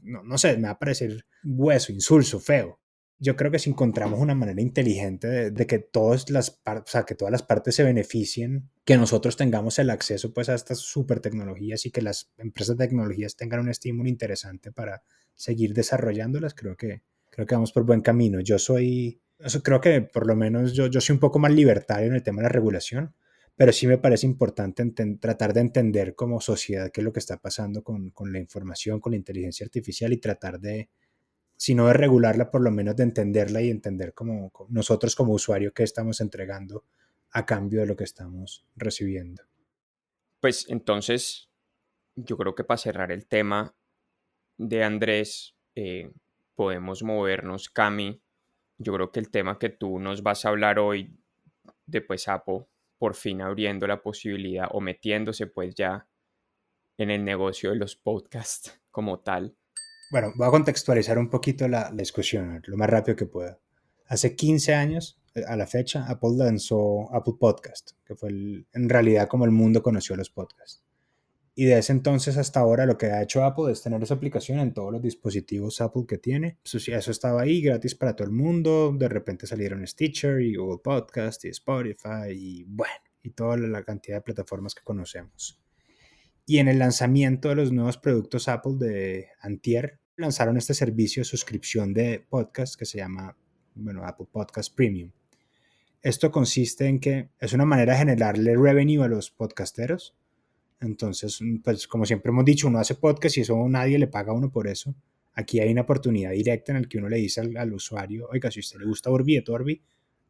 no, 0.02 0.24
no 0.24 0.38
sé, 0.38 0.58
me 0.58 0.64
va 0.64 0.72
a 0.72 0.80
parecer 0.80 1.26
hueso, 1.42 1.94
insulso, 1.94 2.42
feo 2.42 2.83
yo 3.24 3.38
creo 3.38 3.52
que 3.52 3.60
si 3.60 3.70
encontramos 3.70 4.20
una 4.20 4.36
manera 4.36 4.62
inteligente 4.62 5.50
de, 5.50 5.66
que, 5.68 5.80
todas 5.80 6.30
las 6.30 6.62
o 6.66 6.84
sea, 6.86 7.04
que 7.04 7.16
todas 7.16 7.32
las 7.32 7.42
partes 7.42 7.74
se 7.74 7.84
beneficien, 7.84 8.70
que 8.84 8.98
nosotros 8.98 9.38
tengamos 9.38 9.80
el 9.80 9.92
acceso 9.92 10.34
pues, 10.34 10.50
a 10.50 10.56
estas 10.56 10.80
super 10.80 11.22
tecnologías 11.22 11.86
y 11.86 11.92
que 11.92 12.02
las 12.02 12.34
empresas 12.38 12.76
de 12.76 12.86
tecnologías 12.86 13.38
tengan 13.38 13.62
un 13.62 13.70
estímulo 13.70 14.10
interesante 14.10 14.74
para 14.74 15.04
seguir 15.36 15.74
desarrollándolas, 15.74 16.54
creo 16.54 16.76
que, 16.76 17.04
creo 17.30 17.48
que 17.48 17.56
vamos 17.56 17.72
por 17.72 17.86
buen 17.86 18.02
camino. 18.02 18.42
Yo 18.42 18.60
soy, 18.60 19.22
creo 19.64 19.80
que 19.80 20.02
por 20.02 20.28
lo 20.28 20.36
menos 20.36 20.74
yo, 20.74 20.88
yo 20.88 21.00
soy 21.00 21.14
un 21.14 21.22
poco 21.22 21.40
más 21.40 21.54
libertario 21.54 22.08
en 22.08 22.16
el 22.16 22.24
tema 22.24 22.42
de 22.42 22.44
la 22.44 22.50
regulación, 22.50 23.16
pero 23.56 23.72
sí 23.72 23.88
me 23.88 23.98
parece 23.98 24.26
importante 24.26 24.84
tratar 25.22 25.54
de 25.54 25.62
entender 25.62 26.14
como 26.14 26.42
sociedad 26.42 26.92
qué 26.92 27.00
es 27.00 27.06
lo 27.06 27.14
que 27.14 27.20
está 27.20 27.38
pasando 27.38 27.84
con, 27.84 28.10
con 28.10 28.34
la 28.34 28.40
información, 28.40 29.00
con 29.00 29.12
la 29.12 29.18
inteligencia 29.18 29.64
artificial 29.64 30.12
y 30.12 30.18
tratar 30.18 30.60
de 30.60 30.90
sino 31.56 31.88
de 31.88 31.94
regularla, 31.94 32.52
por 32.52 32.62
lo 32.62 32.72
menos 32.72 32.96
de 32.96 33.04
entenderla 33.04 33.62
y 33.62 33.70
entender 33.70 34.14
como, 34.14 34.52
nosotros 34.70 35.16
como 35.16 35.34
usuario 35.34 35.74
qué 35.74 35.84
estamos 35.84 36.22
entregando 36.22 36.86
a 37.32 37.46
cambio 37.46 37.82
de 37.82 37.88
lo 37.88 37.96
que 37.96 38.04
estamos 38.04 38.66
recibiendo. 38.76 39.44
Pues 40.40 40.66
entonces, 40.70 41.50
yo 42.16 42.38
creo 42.38 42.54
que 42.54 42.64
para 42.64 42.78
cerrar 42.78 43.12
el 43.12 43.26
tema 43.26 43.76
de 44.58 44.84
Andrés, 44.84 45.56
eh, 45.76 46.12
podemos 46.56 47.04
movernos, 47.04 47.70
Cami. 47.70 48.22
Yo 48.78 48.94
creo 48.94 49.12
que 49.12 49.20
el 49.20 49.32
tema 49.32 49.58
que 49.58 49.70
tú 49.70 50.00
nos 50.00 50.24
vas 50.24 50.46
a 50.46 50.50
hablar 50.50 50.80
hoy 50.80 51.18
de 51.86 52.02
pues 52.02 52.28
Apple 52.28 52.66
por 52.98 53.16
fin 53.16 53.42
abriendo 53.42 53.88
la 53.88 54.02
posibilidad 54.02 54.68
o 54.72 54.82
metiéndose 54.82 55.48
pues 55.48 55.76
ya 55.76 56.08
en 56.98 57.10
el 57.10 57.24
negocio 57.26 57.72
de 57.72 57.78
los 57.78 57.96
podcasts 57.96 58.82
como 58.92 59.20
tal, 59.20 59.58
bueno, 60.12 60.34
voy 60.36 60.48
a 60.48 60.52
contextualizar 60.52 61.18
un 61.18 61.30
poquito 61.30 61.68
la, 61.68 61.92
discusión 61.92 62.62
lo 62.66 62.78
más 62.78 62.90
rápido 62.90 63.16
que 63.16 63.26
pueda. 63.26 63.60
Hace 64.08 64.36
15 64.36 64.74
años, 64.74 65.20
eh, 65.36 65.44
a 65.48 65.56
la 65.56 65.68
fecha, 65.68 66.06
Apple 66.08 66.32
lanzó 66.38 67.14
Apple 67.14 67.36
Podcast, 67.40 67.92
que 68.06 68.16
fue 68.16 68.30
en 68.30 68.90
realidad 68.90 69.28
como 69.28 69.46
el 69.46 69.52
mundo 69.52 69.82
conoció 69.82 70.16
los 70.16 70.30
podcasts. 70.30 70.84
Y 71.56 71.66
de 71.66 71.78
ese 71.78 71.92
entonces 71.94 72.38
hasta 72.38 72.60
ahora 72.60 72.86
lo 72.86 72.98
que 72.98 73.08
ha 73.08 73.22
hecho 73.22 73.44
Apple 73.44 73.72
es 73.72 73.84
tener 73.84 74.02
esa 74.02 74.16
aplicación 74.16 74.60
en 74.60 74.74
todos 74.74 74.92
los 74.92 75.02
dispositivos 75.02 75.82
Apple 75.82 76.06
que 76.08 76.18
tiene. 76.18 76.58
Eso, 76.64 76.78
eso 76.78 77.12
estaba 77.12 77.42
ahí 77.42 77.62
gratis 77.62 77.94
para 77.94 78.16
todo 78.16 78.28
el 78.28 78.34
mundo. 78.34 78.92
De 78.98 79.08
repente 79.08 79.46
salieron 79.46 79.86
Stitcher 79.86 80.42
y 80.42 80.56
Google 80.56 80.82
Podcast 80.84 81.46
y 81.46 81.50
Spotify 81.50 82.32
y 82.32 82.64
bueno, 82.64 82.94
y 83.22 83.32
toda 83.32 83.58
la 83.58 83.84
cantidad 83.84 84.18
de 84.18 84.22
plataformas 84.22 84.74
que 84.74 84.84
conocemos. 84.84 85.63
Y 86.46 86.58
en 86.58 86.68
el 86.68 86.80
lanzamiento 86.80 87.50
de 87.50 87.56
los 87.56 87.72
nuevos 87.72 87.98
productos 87.98 88.48
Apple 88.48 88.74
de 88.78 89.30
Antier, 89.40 90.00
lanzaron 90.18 90.58
este 90.58 90.74
servicio 90.74 91.22
de 91.22 91.26
suscripción 91.26 91.94
de 91.94 92.26
podcast 92.30 92.76
que 92.76 92.86
se 92.86 92.98
llama 92.98 93.36
bueno, 93.76 94.06
Apple 94.06 94.28
Podcast 94.32 94.76
Premium. 94.76 95.12
Esto 96.02 96.32
consiste 96.32 96.88
en 96.88 97.00
que 97.00 97.30
es 97.40 97.54
una 97.54 97.66
manera 97.66 97.94
de 97.94 98.00
generarle 98.00 98.58
revenue 98.58 99.04
a 99.04 99.08
los 99.08 99.32
podcasteros. 99.32 100.16
Entonces, 100.82 101.40
pues 101.64 101.88
como 101.88 102.06
siempre 102.06 102.30
hemos 102.30 102.44
dicho, 102.44 102.68
uno 102.68 102.80
hace 102.80 102.96
podcast 102.96 103.38
y 103.38 103.42
eso 103.42 103.58
nadie 103.70 103.98
le 103.98 104.08
paga 104.08 104.34
a 104.34 104.36
uno 104.36 104.52
por 104.52 104.68
eso. 104.68 104.94
Aquí 105.34 105.62
hay 105.62 105.72
una 105.72 105.82
oportunidad 105.82 106.32
directa 106.32 106.74
en 106.74 106.82
la 106.82 106.88
que 106.88 106.98
uno 106.98 107.08
le 107.08 107.18
dice 107.18 107.42
al, 107.42 107.74
usuario, 107.74 108.28
oiga, 108.30 108.52
si 108.52 108.60
usted 108.60 108.80
le 108.80 108.86
gusta 108.86 109.10
Orbi 109.10 109.40
de 109.40 109.52
Orbi, 109.52 109.82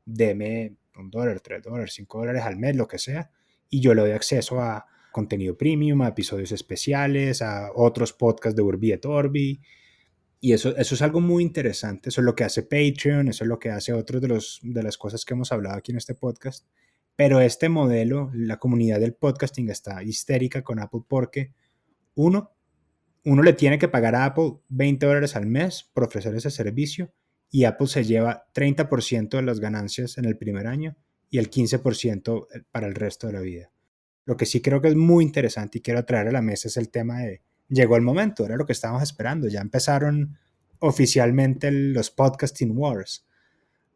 deme 0.06 0.76
un 0.96 1.10
dólar, 1.10 1.40
tres 1.42 1.64
dólares, 1.64 1.94
cinco 1.94 2.20
dólares 2.20 2.44
al 2.44 2.58
mes, 2.58 2.76
lo 2.76 2.88
que 2.88 3.00
sea, 3.00 3.32
y 3.68 3.82
yo 3.82 3.96
le 3.96 4.02
doy 4.02 4.12
acceso 4.12 4.62
a 4.62 4.86
contenido 5.14 5.58
premium, 5.58 6.02
a 6.02 6.10
episodios 6.10 6.52
especiales, 6.52 7.42
a 7.42 7.70
otros 7.74 8.12
podcasts 8.12 8.58
de 8.58 8.62
Urbi 8.62 8.92
et 8.92 9.06
Orbi. 9.06 9.62
Y 10.42 10.52
eso, 10.52 10.76
eso 10.76 10.96
es 10.96 11.02
algo 11.02 11.22
muy 11.22 11.42
interesante. 11.42 12.10
Eso 12.10 12.20
es 12.20 12.26
lo 12.26 12.36
que 12.36 12.44
hace 12.44 12.64
Patreon, 12.64 13.30
eso 13.30 13.46
es 13.46 13.48
lo 13.48 13.60
que 13.60 13.70
hace 13.70 13.94
otros 13.94 14.22
de, 14.22 14.74
de 14.74 14.84
las 14.84 14.98
cosas 14.98 15.24
que 15.24 15.34
hemos 15.34 15.54
hablado 15.54 15.78
aquí 15.78 15.94
en 15.94 15.98
este 15.98 16.16
podcast. 16.16 16.68
Pero 17.16 17.40
este 17.40 17.70
modelo, 17.70 18.30
la 18.34 18.58
comunidad 18.58 19.00
del 19.00 19.14
podcasting 19.14 19.70
está 19.70 20.04
histérica 20.04 20.64
con 20.64 20.80
Apple 20.80 21.02
porque, 21.08 21.54
uno, 22.16 22.52
uno 23.24 23.44
le 23.44 23.54
tiene 23.54 23.80
que 23.80 23.88
pagar 23.88 24.16
a 24.16 24.26
Apple 24.26 24.56
20 24.68 25.06
dólares 25.06 25.36
al 25.38 25.46
mes 25.46 25.90
por 25.94 26.04
ofrecer 26.04 26.36
ese 26.36 26.50
servicio 26.50 27.14
y 27.50 27.66
Apple 27.66 27.88
se 27.88 28.04
lleva 28.04 28.48
30% 28.54 29.30
de 29.30 29.44
las 29.44 29.60
ganancias 29.60 30.18
en 30.18 30.26
el 30.26 30.38
primer 30.38 30.68
año 30.68 30.98
y 31.30 31.38
el 31.38 31.50
15% 31.50 32.48
para 32.72 32.88
el 32.88 32.96
resto 32.96 33.28
de 33.28 33.34
la 33.34 33.42
vida. 33.42 33.73
Lo 34.26 34.38
que 34.38 34.46
sí 34.46 34.62
creo 34.62 34.82
que 34.82 34.88
es 34.88 34.96
muy 34.96 35.24
interesante 35.24 35.78
y 35.78 35.82
quiero 35.82 36.04
traer 36.06 36.28
a 36.28 36.32
la 36.32 36.42
mesa 36.42 36.68
es 36.68 36.78
el 36.78 36.90
tema 36.90 37.20
de, 37.20 37.42
llegó 37.68 37.96
el 37.96 38.02
momento, 38.02 38.46
era 38.46 38.56
lo 38.56 38.66
que 38.66 38.74
estábamos 38.74 39.04
esperando, 39.04 39.48
ya 39.48 39.62
empezaron 39.62 40.38
oficialmente 40.80 41.72
los 41.72 42.10
podcasting 42.12 42.78
wars. 42.78 43.26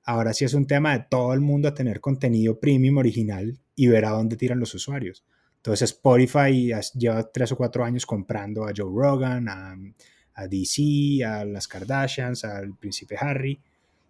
Ahora 0.04 0.34
sí 0.34 0.46
es 0.46 0.54
un 0.54 0.68
tema 0.68 0.98
de 0.98 1.06
todo 1.10 1.34
el 1.34 1.42
mundo 1.42 1.68
a 1.68 1.74
tener 1.74 2.00
contenido 2.00 2.60
premium 2.60 2.98
original 2.98 3.60
y 3.76 3.88
ver 3.88 4.06
a 4.06 4.12
dónde 4.12 4.38
tiran 4.38 4.60
los 4.60 4.74
usuarios. 4.74 5.26
Entonces 5.58 5.92
Spotify 5.92 6.72
lleva 6.96 7.30
tres 7.30 7.52
o 7.52 7.58
cuatro 7.58 7.84
años 7.84 8.06
comprando 8.06 8.66
a 8.66 8.72
Joe 8.76 8.90
Rogan, 8.90 9.50
a, 9.50 9.78
a 10.36 10.48
DC, 10.48 11.26
a 11.26 11.44
las 11.44 11.68
Kardashians, 11.68 12.46
al 12.46 12.74
príncipe 12.78 13.18
Harry. 13.20 13.60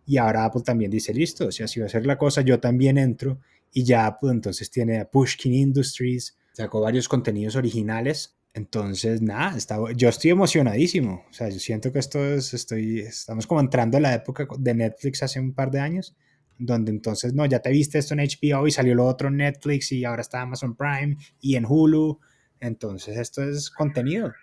Y 0.06 0.18
ahora 0.18 0.46
Apple 0.46 0.62
también 0.64 0.92
dice, 0.92 1.14
listo, 1.14 1.52
si 1.52 1.80
va 1.80 1.88
a 1.88 1.90
ser 1.90 2.06
la 2.06 2.18
cosa, 2.18 2.42
yo 2.42 2.60
también 2.60 2.98
entro 2.98 3.40
y 3.72 3.84
ya 3.84 4.18
pues, 4.20 4.34
entonces 4.34 4.70
tiene 4.72 5.00
a 5.00 5.10
Pushkin 5.10 5.54
Industries, 5.54 6.38
sacó 6.54 6.82
varios 6.82 7.08
contenidos 7.08 7.56
originales. 7.56 8.36
Entonces, 8.54 9.22
nada, 9.22 9.56
yo 9.96 10.10
estoy 10.10 10.32
emocionadísimo. 10.32 11.26
O 11.30 11.34
sea, 11.34 11.50
yo 11.50 11.60
siento 11.60 11.92
que 11.92 12.00
esto 12.00 12.26
es, 12.26 12.56
estoy, 12.56 13.02
estamos 13.02 13.46
como 13.46 13.62
entrando 13.62 13.98
a 13.98 14.02
la 14.02 14.16
época 14.16 14.48
de 14.58 14.74
Netflix 14.74 15.22
hace 15.22 15.40
un 15.40 15.54
par 15.54 15.70
de 15.70 15.80
años, 15.80 16.16
donde 16.58 16.90
entonces, 16.90 17.36
no, 17.36 17.46
ya 17.46 17.60
te 17.60 17.70
viste 17.70 18.00
esto 18.00 18.16
en 18.16 18.22
HBO 18.22 18.66
y 18.66 18.72
salió 18.72 18.96
lo 18.96 19.06
otro 19.06 19.28
en 19.28 19.38
Netflix 19.38 19.92
y 19.92 20.06
ahora 20.06 20.22
está 20.22 20.42
Amazon 20.42 20.76
Prime 20.76 21.18
y 21.40 21.56
en 21.56 21.66
Hulu. 21.68 22.20
Entonces, 22.60 23.18
esto 23.18 23.44
es 23.44 23.70
contenido. 23.70 24.34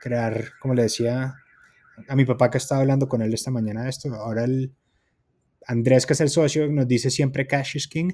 Crear, 0.00 0.52
como 0.60 0.72
le 0.72 0.84
decía 0.84 1.34
a 2.08 2.16
mi 2.16 2.24
papá 2.24 2.50
que 2.50 2.56
estaba 2.56 2.80
hablando 2.80 3.06
con 3.06 3.20
él 3.20 3.34
esta 3.34 3.50
mañana 3.50 3.82
de 3.82 3.90
esto, 3.90 4.14
ahora 4.14 4.44
el 4.44 4.72
Andrés, 5.66 6.06
que 6.06 6.14
es 6.14 6.22
el 6.22 6.30
socio, 6.30 6.66
nos 6.72 6.88
dice 6.88 7.10
siempre 7.10 7.46
cash 7.46 7.76
is 7.76 7.86
king 7.86 8.12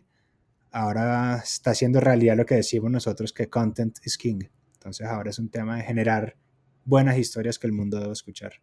ahora 0.74 1.36
está 1.36 1.70
haciendo 1.70 2.00
realidad 2.00 2.36
lo 2.36 2.44
que 2.44 2.56
decimos 2.56 2.90
nosotros 2.90 3.32
que 3.32 3.48
content 3.48 3.96
is 4.04 4.18
king. 4.18 4.40
Entonces 4.74 5.06
ahora 5.06 5.30
es 5.30 5.38
un 5.38 5.48
tema 5.48 5.76
de 5.76 5.84
generar 5.84 6.36
buenas 6.84 7.16
historias 7.16 7.60
que 7.60 7.68
el 7.68 7.72
mundo 7.72 8.00
debe 8.00 8.12
escuchar. 8.12 8.54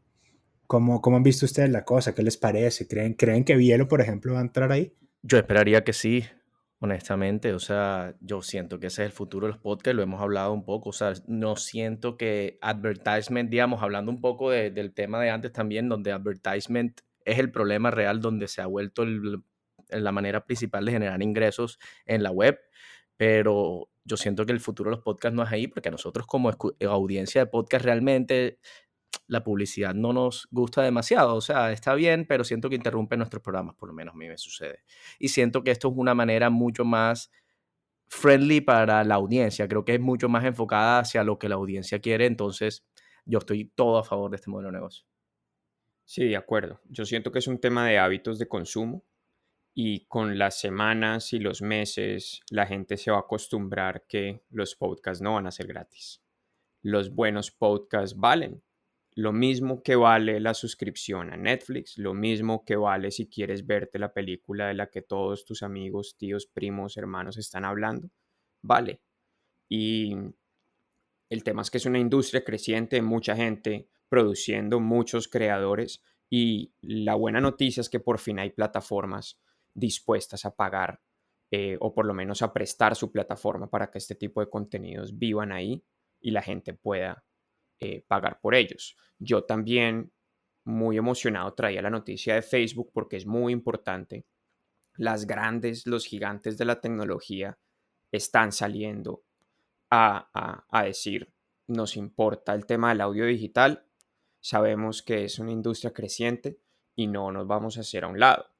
¿Cómo, 0.67 1.01
cómo 1.01 1.17
han 1.17 1.23
visto 1.23 1.45
ustedes 1.45 1.69
la 1.69 1.85
cosa? 1.85 2.13
¿Qué 2.13 2.21
les 2.21 2.37
parece? 2.37 2.85
¿Creen, 2.87 3.13
¿Creen 3.13 3.45
que 3.45 3.55
Bielo, 3.55 3.87
por 3.87 4.01
ejemplo, 4.01 4.33
va 4.33 4.39
a 4.39 4.43
entrar 4.43 4.71
ahí? 4.73 4.93
Yo 5.23 5.37
esperaría 5.37 5.85
que 5.85 5.93
sí, 5.93 6.25
honestamente. 6.79 7.53
O 7.53 7.59
sea, 7.59 8.13
yo 8.19 8.41
siento 8.41 8.79
que 8.79 8.87
ese 8.87 9.03
es 9.03 9.07
el 9.07 9.13
futuro 9.13 9.47
de 9.47 9.53
los 9.53 9.61
podcasts, 9.61 9.95
lo 9.95 10.03
hemos 10.03 10.21
hablado 10.21 10.51
un 10.51 10.65
poco. 10.65 10.89
O 10.89 10.93
sea, 10.93 11.13
no 11.27 11.55
siento 11.55 12.17
que 12.17 12.57
advertisement, 12.61 13.49
digamos, 13.49 13.81
hablando 13.81 14.11
un 14.11 14.19
poco 14.19 14.49
del 14.51 14.93
tema 14.93 15.21
de 15.21 15.29
antes 15.29 15.53
también, 15.53 15.87
donde 15.87 16.11
advertisement 16.11 16.99
es 17.23 17.39
el 17.39 17.51
problema 17.51 17.89
real, 17.89 18.19
donde 18.19 18.47
se 18.49 18.61
ha 18.61 18.65
vuelto 18.65 19.03
el, 19.03 19.43
la 19.91 20.11
manera 20.11 20.45
principal 20.45 20.85
de 20.85 20.91
generar 20.91 21.21
ingresos 21.21 21.79
en 22.05 22.23
la 22.23 22.31
web, 22.31 22.59
pero 23.17 23.89
yo 24.03 24.17
siento 24.17 24.45
que 24.45 24.51
el 24.51 24.59
futuro 24.59 24.89
de 24.89 24.95
los 24.95 25.03
podcasts 25.03 25.35
no 25.35 25.43
es 25.43 25.51
ahí, 25.51 25.67
porque 25.67 25.91
nosotros 25.91 26.25
como 26.25 26.51
audiencia 26.87 27.41
de 27.41 27.47
podcast 27.47 27.85
realmente 27.85 28.59
la 29.27 29.43
publicidad 29.43 29.93
no 29.93 30.13
nos 30.13 30.47
gusta 30.51 30.81
demasiado. 30.81 31.35
O 31.35 31.41
sea, 31.41 31.71
está 31.71 31.93
bien, 31.93 32.25
pero 32.27 32.43
siento 32.43 32.69
que 32.69 32.75
interrumpe 32.75 33.17
nuestros 33.17 33.41
programas, 33.41 33.75
por 33.75 33.89
lo 33.89 33.93
menos 33.93 34.13
a 34.13 34.17
mí 34.17 34.27
me 34.27 34.37
sucede. 34.37 34.83
Y 35.19 35.29
siento 35.29 35.63
que 35.63 35.71
esto 35.71 35.89
es 35.89 35.93
una 35.95 36.13
manera 36.13 36.49
mucho 36.49 36.83
más 36.83 37.31
friendly 38.09 38.61
para 38.61 39.03
la 39.03 39.15
audiencia. 39.15 39.67
Creo 39.67 39.85
que 39.85 39.95
es 39.95 40.01
mucho 40.01 40.27
más 40.27 40.43
enfocada 40.43 40.99
hacia 40.99 41.23
lo 41.23 41.39
que 41.39 41.47
la 41.47 41.55
audiencia 41.55 41.99
quiere. 41.99 42.25
Entonces, 42.25 42.85
yo 43.25 43.39
estoy 43.39 43.71
todo 43.75 43.99
a 43.99 44.03
favor 44.03 44.31
de 44.31 44.35
este 44.35 44.49
modelo 44.49 44.69
de 44.69 44.73
negocio. 44.73 45.05
Sí, 46.03 46.25
de 46.25 46.35
acuerdo. 46.35 46.81
Yo 46.89 47.05
siento 47.05 47.31
que 47.31 47.39
es 47.39 47.47
un 47.47 47.59
tema 47.59 47.87
de 47.87 47.99
hábitos 47.99 48.37
de 48.37 48.47
consumo 48.47 49.05
y 49.73 50.05
con 50.05 50.37
las 50.37 50.59
semanas 50.59 51.33
y 51.33 51.39
los 51.39 51.61
meses 51.61 52.41
la 52.49 52.65
gente 52.65 52.97
se 52.97 53.11
va 53.11 53.17
a 53.17 53.21
acostumbrar 53.21 54.05
que 54.07 54.43
los 54.49 54.75
podcasts 54.75 55.21
no 55.21 55.35
van 55.35 55.47
a 55.47 55.51
ser 55.51 55.67
gratis. 55.67 56.21
Los 56.81 57.13
buenos 57.13 57.51
podcasts 57.51 58.17
valen. 58.17 58.63
Lo 59.13 59.33
mismo 59.33 59.83
que 59.83 59.95
vale 59.95 60.39
la 60.39 60.53
suscripción 60.53 61.31
a 61.31 61.37
Netflix, 61.37 61.97
lo 61.97 62.13
mismo 62.13 62.63
que 62.63 62.77
vale 62.77 63.11
si 63.11 63.27
quieres 63.27 63.65
verte 63.65 63.99
la 63.99 64.13
película 64.13 64.67
de 64.67 64.73
la 64.73 64.89
que 64.89 65.01
todos 65.01 65.45
tus 65.45 65.63
amigos, 65.63 66.15
tíos, 66.17 66.47
primos, 66.47 66.95
hermanos 66.95 67.37
están 67.37 67.65
hablando, 67.65 68.09
vale. 68.61 69.01
Y 69.67 70.15
el 71.29 71.43
tema 71.43 71.61
es 71.61 71.69
que 71.69 71.77
es 71.77 71.85
una 71.85 71.99
industria 71.99 72.43
creciente, 72.43 73.01
mucha 73.01 73.35
gente 73.35 73.89
produciendo, 74.07 74.79
muchos 74.79 75.27
creadores 75.27 76.01
y 76.29 76.73
la 76.81 77.15
buena 77.15 77.41
noticia 77.41 77.81
es 77.81 77.89
que 77.89 77.99
por 77.99 78.17
fin 78.17 78.39
hay 78.39 78.51
plataformas 78.51 79.39
dispuestas 79.73 80.45
a 80.45 80.55
pagar 80.55 81.01
eh, 81.53 81.75
o 81.81 81.93
por 81.93 82.05
lo 82.05 82.13
menos 82.13 82.41
a 82.41 82.53
prestar 82.53 82.95
su 82.95 83.11
plataforma 83.11 83.69
para 83.69 83.91
que 83.91 83.97
este 83.97 84.15
tipo 84.15 84.39
de 84.39 84.49
contenidos 84.49 85.17
vivan 85.17 85.51
ahí 85.51 85.83
y 86.21 86.31
la 86.31 86.41
gente 86.41 86.73
pueda 86.73 87.25
eh, 87.79 88.05
pagar 88.07 88.39
por 88.39 88.55
ellos. 88.55 88.95
Yo 89.19 89.43
también, 89.43 90.13
muy 90.63 90.97
emocionado, 90.97 91.53
traía 91.53 91.81
la 91.81 91.89
noticia 91.89 92.35
de 92.35 92.41
Facebook 92.41 92.91
porque 92.93 93.17
es 93.17 93.25
muy 93.25 93.51
importante. 93.51 94.25
Las 94.95 95.27
grandes, 95.27 95.85
los 95.87 96.05
gigantes 96.05 96.57
de 96.57 96.65
la 96.65 96.79
tecnología 96.79 97.59
están 98.13 98.53
saliendo 98.53 99.25
a, 99.89 100.29
a, 100.33 100.65
a 100.69 100.83
decir, 100.85 101.33
nos 101.67 101.97
importa 101.97 102.53
el 102.53 102.65
tema 102.65 102.89
del 102.89 103.01
audio 103.01 103.25
digital, 103.25 103.85
sabemos 104.39 105.01
que 105.01 105.25
es 105.25 105.37
una 105.39 105.51
industria 105.51 105.91
creciente 105.91 106.59
y 106.95 107.07
no 107.07 107.31
nos 107.31 107.45
vamos 107.45 107.77
a 107.77 107.81
hacer 107.81 108.05
a 108.05 108.07
un 108.07 108.19
lado 108.19 108.50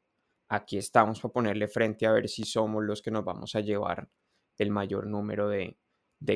aquí 0.52 0.78
estamos 0.78 1.22
para 1.22 1.32
ponerle 1.32 1.68
frente 1.70 2.06
a 2.06 2.12
ver 2.12 2.28
si 2.28 2.44
somos 2.44 2.84
los 2.84 3.02
que 3.02 3.10
nos 3.10 3.24
vamos 3.24 3.56
a 3.56 3.62
llevar 3.62 4.10
el 4.58 4.70
mayor 4.70 5.08
número 5.08 5.48
de, 5.48 5.78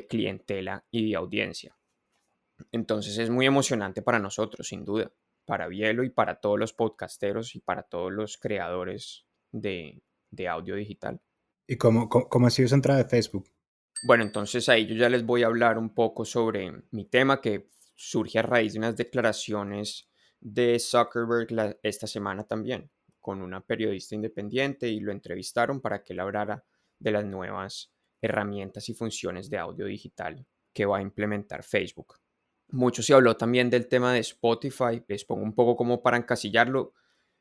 clientela 0.07 0.85
y 0.89 1.09
de 1.09 1.17
audiencia. 1.17 1.77
Entonces 2.71 3.17
es 3.17 3.29
muy 3.29 3.45
emocionante 3.45 4.01
para 4.01 4.17
nosotros, 4.17 4.69
sin 4.69 4.85
duda, 4.85 5.11
para 5.43 5.67
Bielo 5.67 6.03
y 6.05 6.09
para 6.09 6.39
todos 6.39 6.57
los 6.57 6.73
podcasteros 6.73 7.55
y 7.55 7.59
para 7.59 7.83
todos 7.83 8.11
los 8.11 8.37
creadores 8.37 9.27
de, 9.51 10.01
audio 10.49 10.75
digital. 10.75 11.21
¿Y 11.67 11.75
cómo, 11.75 12.07
cómo, 12.07 12.47
ha 12.47 12.49
sido 12.49 12.67
esa 12.67 12.75
entrada 12.75 13.03
de 13.03 13.09
Facebook? 13.09 13.49
Bueno, 14.07 14.23
entonces 14.23 14.69
ahí 14.69 14.85
yo 14.85 14.95
ya 14.95 15.09
les 15.09 15.25
voy 15.25 15.43
a 15.43 15.47
hablar 15.47 15.77
un 15.77 15.93
poco 15.93 16.23
sobre 16.23 16.71
mi 16.91 17.05
tema 17.05 17.41
que 17.41 17.69
surge 17.95 18.39
a 18.39 18.43
raíz 18.43 18.73
de 18.73 18.79
unas 18.79 18.95
declaraciones 18.95 20.09
de 20.39 20.79
Zuckerberg 20.79 21.79
esta 21.83 22.07
semana 22.07 22.45
también 22.45 22.89
con 23.25 23.41
una 23.41 23.59
periodista 23.59 24.13
independiente 24.13 24.87
y 24.87 24.99
lo 24.99 25.11
entrevistaron 25.11 25.81
para 25.81 26.03
que 26.03 26.13
él 26.13 26.19
hablara 26.19 26.63
de 26.99 27.09
las 27.09 27.25
nuevas 27.25 27.91
herramientas 28.21 28.87
y 28.89 28.93
funciones 28.93 29.49
de 29.49 29.57
audio 29.57 29.87
digital 29.87 30.45
que 30.71 30.85
va 30.85 30.99
a 30.99 31.01
implementar 31.01 31.63
Facebook. 31.63 32.19
Mucho 32.67 33.01
se 33.01 33.15
habló 33.15 33.35
también 33.35 33.71
del 33.71 33.87
tema 33.87 34.13
de 34.13 34.19
Spotify, 34.19 35.03
les 35.07 35.25
pongo 35.25 35.41
un 35.41 35.55
poco 35.55 35.75
como 35.75 36.03
para 36.03 36.17
encasillarlo. 36.17 36.93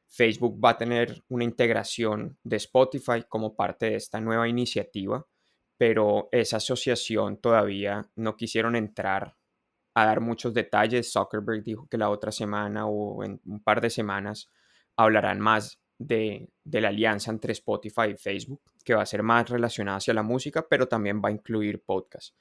Facebook 0.06 0.59
va 0.59 0.70
a 0.70 0.78
tener 0.78 1.22
una 1.28 1.44
integración 1.44 2.38
de 2.42 2.56
Spotify 2.56 3.22
como 3.28 3.54
parte 3.54 3.90
de 3.90 3.96
esta 3.96 4.22
nueva 4.22 4.48
iniciativa, 4.48 5.26
pero 5.76 6.30
esa 6.32 6.56
asociación 6.56 7.37
todavía 7.37 8.11
no 8.16 8.38
quisieron 8.38 8.74
entrar 8.74 9.37
a 9.92 10.06
dar 10.06 10.22
muchos 10.22 10.54
detalles. 10.54 11.12
Zuckerberg 11.12 11.62
dijo 11.62 11.87
que 11.90 11.98
la 11.98 12.09
otra 12.09 12.32
semana 12.32 12.87
o 12.87 13.22
en 13.22 13.38
un 13.44 13.62
par 13.62 13.82
de 13.82 13.90
semanas 13.90 14.48
hablarán 14.96 15.40
más 15.40 15.80
de, 15.98 16.50
la 16.64 16.88
alianza 16.88 17.30
entre 17.30 17.52
Spotify 17.52 18.11
y 18.12 18.16
Facebook, 18.16 18.62
que 18.85 18.94
va 18.94 19.02
a 19.02 19.07
ser 19.07 19.22
más 19.22 19.48
relacionada 19.48 19.98
hacia 19.98 20.14
la 20.14 20.22
música, 20.22 20.66
pero 20.68 20.88
también 20.88 21.20
va 21.24 21.28
a 21.28 21.33
incluir 21.33 21.83
podcast. 21.83 22.35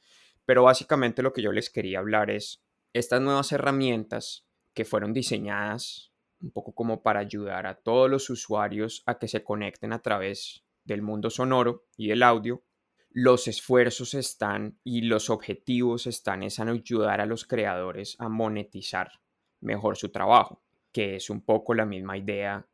Pero 0.46 0.64
básicamente 0.64 1.22
lo 1.22 1.34
que 1.34 1.42
yo 1.42 1.52
les 1.52 1.70
quería 1.70 2.00
hablar 2.00 2.30
es 2.30 2.62
estas 2.94 3.22
nuevas 3.22 3.52
herramientas 3.52 4.46
que 4.74 4.86
fueron 4.86 5.14
diseñadas 5.14 6.12
un 6.42 6.52
poco 6.52 6.74
como 6.74 7.02
para 7.02 7.22
ayudar 7.22 7.66
a 7.68 7.76
todos 7.76 8.10
los 8.10 8.30
usuarios 8.30 9.02
a 9.06 9.18
que 9.18 9.30
se 9.30 9.44
conecten 9.44 9.94
a 9.94 10.02
través 10.02 10.66
del 10.84 11.02
mundo 11.02 11.30
sonoro 11.30 11.86
y 11.96 12.10
del 12.10 12.24
audio. 12.24 12.64
Los 13.10 13.48
esfuerzos 13.48 14.14
están 14.14 14.80
y 14.84 15.04
los 15.04 15.30
objetivos 15.30 16.08
están 16.08 16.44
en 16.44 16.68
ayudar 16.68 17.22
a 17.22 17.26
los 17.26 17.46
creadores 17.46 18.18
a 18.20 18.28
monetizar 18.28 19.12
mejor 19.62 19.96
su 19.96 20.12
trabajo 20.12 20.64
que 20.94 21.18
es 21.18 21.30
un 21.30 21.42
poco 21.42 21.74
la 21.74 21.86
misma 21.86 22.18
idea 22.18 22.66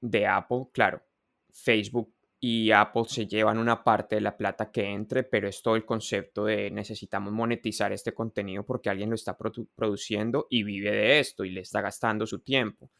de 0.00 0.26
Apple. 0.26 0.66
Claro, 0.72 1.02
Facebook 1.50 2.12
y 2.40 2.70
Apple 2.70 3.04
se 3.08 3.26
llevan 3.26 3.58
una 3.58 3.82
parte 3.82 4.16
de 4.16 4.20
la 4.20 4.36
plata 4.36 4.70
que 4.70 4.84
entre, 4.84 5.24
pero 5.24 5.48
es 5.48 5.62
todo 5.62 5.76
el 5.76 5.84
concepto 5.84 6.44
de 6.44 6.70
necesitamos 6.70 7.32
monetizar 7.32 7.92
este 7.92 8.12
contenido 8.12 8.64
porque 8.64 8.90
alguien 8.90 9.10
lo 9.10 9.16
está 9.16 9.36
produciendo 9.74 10.46
y 10.50 10.62
vive 10.62 10.90
de 10.90 11.18
esto 11.18 11.44
y 11.44 11.50
le 11.50 11.62
está 11.62 11.80
gastando 11.80 12.26
su 12.26 12.40
tiempo. 12.40 12.90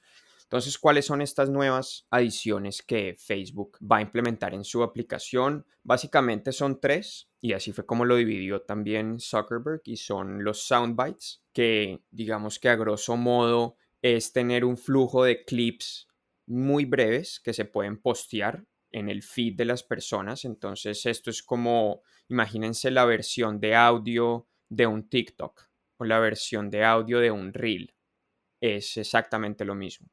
Entonces, 0.48 0.78
¿cuáles 0.78 1.04
son 1.04 1.20
estas 1.20 1.50
nuevas 1.50 2.06
adiciones 2.10 2.80
que 2.80 3.14
Facebook 3.18 3.76
va 3.80 3.98
a 3.98 4.00
implementar 4.00 4.54
en 4.54 4.64
su 4.64 4.82
aplicación? 4.82 5.66
Básicamente 5.82 6.52
son 6.52 6.80
tres, 6.80 7.28
y 7.38 7.52
así 7.52 7.72
fue 7.72 7.84
como 7.84 8.06
lo 8.06 8.16
dividió 8.16 8.62
también 8.62 9.20
Zuckerberg, 9.20 9.82
y 9.84 9.98
son 9.98 10.42
los 10.42 10.62
soundbites, 10.62 11.42
que 11.52 12.00
digamos 12.10 12.58
que 12.58 12.70
a 12.70 12.76
grosso 12.76 13.18
modo 13.18 13.76
es 14.02 14.32
tener 14.32 14.64
un 14.64 14.76
flujo 14.76 15.24
de 15.24 15.44
clips 15.44 16.08
muy 16.46 16.84
breves 16.84 17.40
que 17.40 17.52
se 17.52 17.64
pueden 17.64 18.00
postear 18.00 18.64
en 18.90 19.08
el 19.08 19.22
feed 19.22 19.56
de 19.56 19.64
las 19.64 19.82
personas. 19.82 20.44
Entonces 20.44 21.04
esto 21.06 21.30
es 21.30 21.42
como, 21.42 22.02
imagínense 22.28 22.90
la 22.90 23.04
versión 23.04 23.60
de 23.60 23.74
audio 23.74 24.48
de 24.68 24.86
un 24.86 25.08
TikTok 25.08 25.68
o 25.98 26.04
la 26.04 26.18
versión 26.20 26.70
de 26.70 26.84
audio 26.84 27.18
de 27.20 27.30
un 27.30 27.52
reel. 27.52 27.94
Es 28.60 28.96
exactamente 28.96 29.64
lo 29.64 29.74
mismo. 29.74 30.10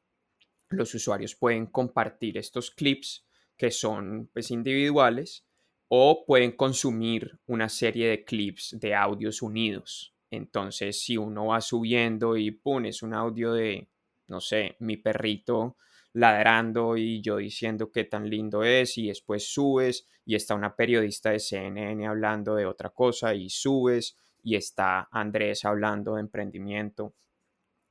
Los 0.69 0.93
usuarios 0.93 1.35
pueden 1.35 1.67
compartir 1.67 2.37
estos 2.37 2.71
clips 2.71 3.25
que 3.55 3.71
son 3.71 4.29
pues, 4.33 4.51
individuales 4.51 5.45
o 5.87 6.25
pueden 6.25 6.51
consumir 6.51 7.39
una 7.45 7.69
serie 7.69 8.09
de 8.09 8.25
clips 8.25 8.75
de 8.79 8.95
audios 8.95 9.41
unidos. 9.41 10.14
Entonces, 10.35 11.01
si 11.01 11.17
uno 11.17 11.47
va 11.47 11.61
subiendo 11.61 12.37
y 12.37 12.51
pones 12.51 13.01
un 13.03 13.13
audio 13.13 13.53
de, 13.53 13.87
no 14.27 14.41
sé, 14.41 14.75
mi 14.79 14.97
perrito 14.97 15.77
ladrando 16.13 16.95
y 16.95 17.21
yo 17.21 17.37
diciendo 17.37 17.91
qué 17.91 18.05
tan 18.05 18.29
lindo 18.29 18.63
es 18.63 18.97
y 18.97 19.07
después 19.07 19.51
subes 19.51 20.07
y 20.25 20.35
está 20.35 20.55
una 20.55 20.75
periodista 20.75 21.31
de 21.31 21.39
CNN 21.39 22.07
hablando 22.07 22.55
de 22.55 22.65
otra 22.65 22.89
cosa 22.89 23.33
y 23.33 23.49
subes 23.49 24.17
y 24.41 24.55
está 24.55 25.09
Andrés 25.11 25.65
hablando 25.65 26.15
de 26.15 26.21
emprendimiento. 26.21 27.13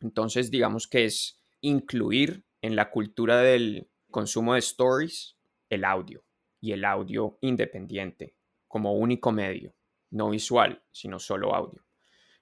Entonces, 0.00 0.50
digamos 0.50 0.86
que 0.86 1.04
es 1.04 1.40
incluir 1.60 2.44
en 2.62 2.76
la 2.76 2.90
cultura 2.90 3.40
del 3.40 3.88
consumo 4.10 4.54
de 4.54 4.60
stories 4.60 5.36
el 5.68 5.84
audio 5.84 6.24
y 6.60 6.72
el 6.72 6.84
audio 6.84 7.36
independiente 7.40 8.34
como 8.68 8.94
único 8.94 9.32
medio, 9.32 9.74
no 10.10 10.30
visual, 10.30 10.82
sino 10.90 11.18
solo 11.18 11.54
audio. 11.54 11.84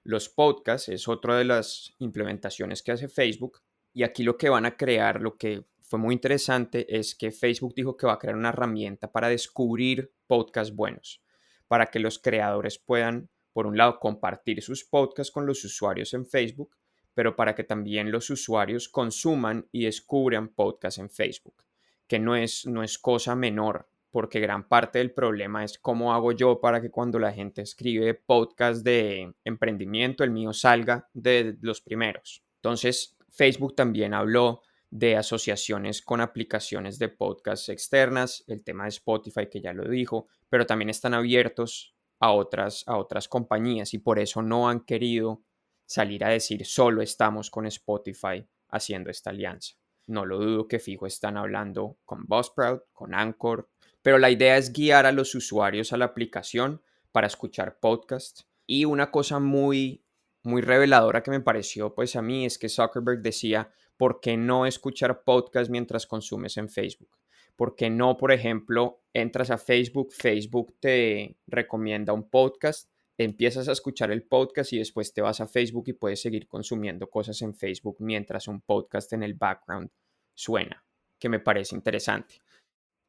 Los 0.03 0.27
podcasts 0.27 0.89
es 0.89 1.07
otra 1.07 1.37
de 1.37 1.45
las 1.45 1.95
implementaciones 1.99 2.83
que 2.83 2.91
hace 2.91 3.07
Facebook 3.07 3.61
y 3.93 4.03
aquí 4.03 4.23
lo 4.23 4.37
que 4.37 4.49
van 4.49 4.65
a 4.65 4.75
crear, 4.75 5.21
lo 5.21 5.37
que 5.37 5.63
fue 5.81 5.99
muy 5.99 6.13
interesante, 6.15 6.97
es 6.97 7.15
que 7.15 7.31
Facebook 7.31 7.73
dijo 7.75 7.95
que 7.95 8.07
va 8.07 8.13
a 8.13 8.19
crear 8.19 8.35
una 8.35 8.49
herramienta 8.49 9.11
para 9.11 9.29
descubrir 9.29 10.11
podcasts 10.27 10.75
buenos, 10.75 11.21
para 11.67 11.85
que 11.85 11.99
los 11.99 12.19
creadores 12.19 12.79
puedan, 12.79 13.29
por 13.53 13.65
un 13.65 13.77
lado, 13.77 13.99
compartir 13.99 14.61
sus 14.61 14.83
podcasts 14.83 15.31
con 15.31 15.45
los 15.45 15.63
usuarios 15.63 16.13
en 16.13 16.25
Facebook, 16.25 16.75
pero 17.13 17.35
para 17.35 17.55
que 17.55 17.63
también 17.63 18.11
los 18.11 18.29
usuarios 18.29 18.89
consuman 18.89 19.67
y 19.71 19.85
descubran 19.85 20.49
podcasts 20.49 20.99
en 20.99 21.09
Facebook, 21.09 21.63
que 22.07 22.19
no 22.19 22.35
es, 22.35 22.65
no 22.65 22.83
es 22.83 22.97
cosa 22.97 23.35
menor 23.35 23.87
porque 24.13 24.39
gran 24.39 24.67
parte 24.67 24.99
del 24.99 25.11
problema 25.11 25.63
es 25.63 25.79
cómo 25.79 26.13
hago 26.13 26.33
yo 26.33 26.61
para 26.61 26.79
que 26.79 26.91
cuando 26.91 27.17
la 27.17 27.33
gente 27.33 27.63
escribe 27.63 28.13
podcast 28.13 28.85
de 28.85 29.33
emprendimiento, 29.43 30.23
el 30.23 30.29
mío 30.29 30.53
salga 30.53 31.09
de 31.15 31.57
los 31.61 31.81
primeros. 31.81 32.43
Entonces, 32.57 33.17
Facebook 33.29 33.75
también 33.75 34.13
habló 34.13 34.61
de 34.91 35.17
asociaciones 35.17 36.03
con 36.03 36.21
aplicaciones 36.21 36.99
de 36.99 37.09
podcast 37.09 37.69
externas, 37.69 38.43
el 38.45 38.63
tema 38.63 38.83
de 38.83 38.89
Spotify 38.89 39.49
que 39.49 39.61
ya 39.61 39.73
lo 39.73 39.89
dijo, 39.89 40.27
pero 40.47 40.67
también 40.67 40.91
están 40.91 41.15
abiertos 41.15 41.95
a 42.19 42.33
otras, 42.33 42.83
a 42.85 42.97
otras 42.97 43.27
compañías 43.27 43.95
y 43.95 43.97
por 43.97 44.19
eso 44.19 44.43
no 44.43 44.69
han 44.69 44.81
querido 44.81 45.41
salir 45.87 46.23
a 46.23 46.29
decir 46.29 46.67
solo 46.67 47.01
estamos 47.01 47.49
con 47.49 47.65
Spotify 47.65 48.47
haciendo 48.69 49.09
esta 49.09 49.31
alianza. 49.31 49.73
No 50.05 50.23
lo 50.23 50.37
dudo 50.37 50.67
que 50.67 50.77
fijo 50.77 51.07
están 51.07 51.35
hablando 51.35 51.97
con 52.05 52.25
Buzzsprout, 52.27 52.83
con 52.93 53.15
Anchor, 53.15 53.69
pero 54.03 54.19
la 54.19 54.29
idea 54.29 54.57
es 54.57 54.71
guiar 54.71 55.07
a 55.07 55.11
los 55.11 55.33
usuarios 55.33 55.91
a 55.91 55.97
la 55.97 56.05
aplicación 56.05 56.81
para 57.11 57.25
escuchar 57.25 57.79
podcasts. 57.79 58.45
Y 58.67 58.85
una 58.85 59.09
cosa 59.09 59.39
muy, 59.39 60.03
muy 60.43 60.61
reveladora 60.61 61.23
que 61.23 61.31
me 61.31 61.39
pareció 61.39 61.95
pues 61.95 62.15
a 62.15 62.21
mí 62.21 62.45
es 62.45 62.59
que 62.59 62.69
Zuckerberg 62.69 63.21
decía, 63.21 63.71
¿por 63.97 64.19
qué 64.19 64.37
no 64.37 64.65
escuchar 64.65 65.23
podcasts 65.23 65.69
mientras 65.69 66.05
consumes 66.05 66.57
en 66.57 66.69
Facebook? 66.69 67.17
¿Por 67.55 67.75
qué 67.75 67.89
no, 67.89 68.17
por 68.17 68.31
ejemplo, 68.31 69.03
entras 69.13 69.51
a 69.51 69.57
Facebook, 69.57 70.11
Facebook 70.11 70.75
te 70.79 71.37
recomienda 71.47 72.11
un 72.11 72.29
podcast, 72.29 72.89
empiezas 73.17 73.69
a 73.69 73.73
escuchar 73.73 74.11
el 74.11 74.23
podcast 74.23 74.73
y 74.73 74.79
después 74.79 75.13
te 75.13 75.21
vas 75.21 75.39
a 75.39 75.47
Facebook 75.47 75.85
y 75.87 75.93
puedes 75.93 76.21
seguir 76.21 76.47
consumiendo 76.47 77.09
cosas 77.09 77.41
en 77.41 77.55
Facebook 77.55 77.97
mientras 77.99 78.47
un 78.47 78.61
podcast 78.61 79.13
en 79.13 79.23
el 79.23 79.35
background 79.35 79.91
suena, 80.33 80.83
que 81.19 81.29
me 81.29 81.39
parece 81.39 81.75
interesante. 81.75 82.42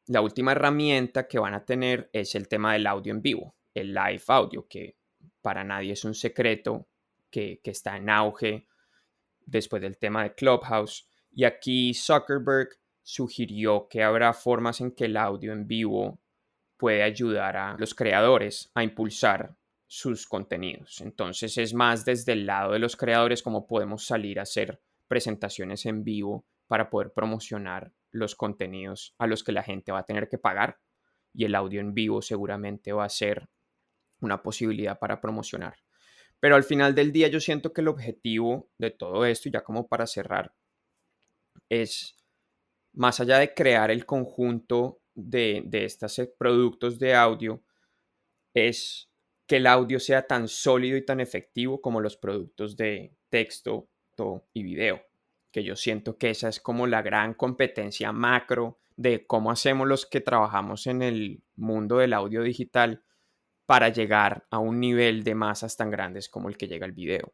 La 0.07 0.21
última 0.21 0.51
herramienta 0.51 1.27
que 1.27 1.39
van 1.39 1.55
a 1.55 1.65
tener 1.65 2.09
es 2.13 2.35
el 2.35 2.47
tema 2.47 2.73
del 2.73 2.85
audio 2.85 3.11
en 3.11 3.21
vivo, 3.21 3.55
el 3.73 3.93
live 3.93 4.21
audio, 4.27 4.67
que 4.67 4.97
para 5.41 5.63
nadie 5.63 5.93
es 5.93 6.05
un 6.05 6.13
secreto, 6.13 6.87
que, 7.31 7.59
está 7.63 7.97
en 7.97 8.09
auge 8.09 8.67
después 9.45 9.81
del 9.81 9.97
tema 9.97 10.23
de 10.23 10.35
Clubhouse. 10.35 11.07
Y 11.31 11.43
aquí 11.43 11.93
Zuckerberg 11.93 12.69
sugirió 13.01 13.87
que 13.89 14.03
habrá 14.03 14.33
formas 14.33 14.79
en 14.79 14.91
que 14.91 15.05
el 15.05 15.17
audio 15.17 15.51
en 15.51 15.67
vivo 15.67 16.19
puede 16.77 17.03
ayudar 17.03 17.57
a 17.57 17.75
los 17.77 17.93
creadores 17.93 18.71
a 18.73 18.83
impulsar 18.83 19.55
sus 19.87 20.25
contenidos. 20.27 21.01
Entonces 21.01 21.57
es 21.57 21.73
más 21.73 22.05
desde 22.05 22.33
el 22.33 22.45
lado 22.45 22.73
de 22.73 22.79
los 22.79 22.95
creadores 22.95 23.43
como 23.43 23.67
podemos 23.67 24.05
salir 24.05 24.39
a 24.39 24.43
hacer 24.43 24.81
presentaciones 25.07 25.85
en 25.85 26.03
vivo 26.03 26.45
para 26.67 26.89
poder 26.89 27.11
promocionar 27.11 27.91
los 28.15 28.35
contenidos 28.35 29.13
a 29.17 29.27
los 29.27 29.43
que 29.43 29.51
la 29.51 29.63
gente 29.63 29.91
va 29.91 29.99
a 29.99 30.05
tener 30.05 30.29
que 30.29 30.37
pagar 30.37 30.79
y 31.33 31.45
el 31.45 31.55
audio 31.55 31.81
en 31.81 31.93
vivo 31.93 32.21
seguramente 32.21 32.93
va 32.93 33.05
a 33.05 33.09
ser 33.09 33.49
una 34.21 34.41
posibilidad 34.41 34.97
para 34.97 35.19
promocionar. 35.19 35.75
Pero 36.39 36.55
al 36.55 36.63
final 36.63 36.95
del 36.95 37.11
día 37.11 37.27
yo 37.27 37.39
siento 37.39 37.73
que 37.73 37.81
el 37.81 37.89
objetivo 37.89 38.69
de 38.77 38.91
todo 38.91 39.25
esto, 39.25 39.49
ya 39.49 39.63
como 39.63 39.87
para 39.87 40.07
cerrar, 40.07 40.53
es 41.69 42.15
más 42.93 43.19
allá 43.19 43.39
de 43.39 43.53
crear 43.53 43.91
el 43.91 44.05
conjunto 44.05 45.01
de, 45.13 45.63
de 45.65 45.85
estos 45.85 46.21
productos 46.37 46.97
de 46.99 47.13
audio, 47.13 47.63
es 48.53 49.09
que 49.47 49.57
el 49.57 49.67
audio 49.67 49.99
sea 49.99 50.25
tan 50.25 50.47
sólido 50.47 50.97
y 50.97 51.05
tan 51.05 51.19
efectivo 51.19 51.81
como 51.81 51.99
los 51.99 52.15
productos 52.15 52.77
de 52.77 53.13
texto 53.29 53.89
y 54.53 54.63
video, 54.63 55.01
que 55.55 55.63
yo 55.63 55.77
siento 55.77 56.17
que 56.17 56.31
esa 56.31 56.49
es 56.49 56.59
como 56.59 56.85
la 56.85 57.01
gran 57.01 57.33
competencia 57.33 58.11
macro 58.11 58.77
de 58.97 59.25
cómo 59.25 59.51
hacemos 59.51 59.87
los 59.87 60.05
que 60.05 60.19
trabajamos 60.19 60.85
en 60.85 61.01
el 61.01 61.43
mundo 61.55 61.99
del 61.99 62.11
audio 62.11 62.43
digital 62.43 63.03
para 63.65 63.87
llegar 63.87 64.45
a 64.49 64.59
un 64.59 64.81
nivel 64.81 65.23
de 65.23 65.33
masas 65.33 65.77
tan 65.77 65.91
grandes 65.91 66.27
como 66.27 66.49
el 66.49 66.57
que 66.57 66.67
llega 66.67 66.85
el 66.85 66.91
video. 66.91 67.31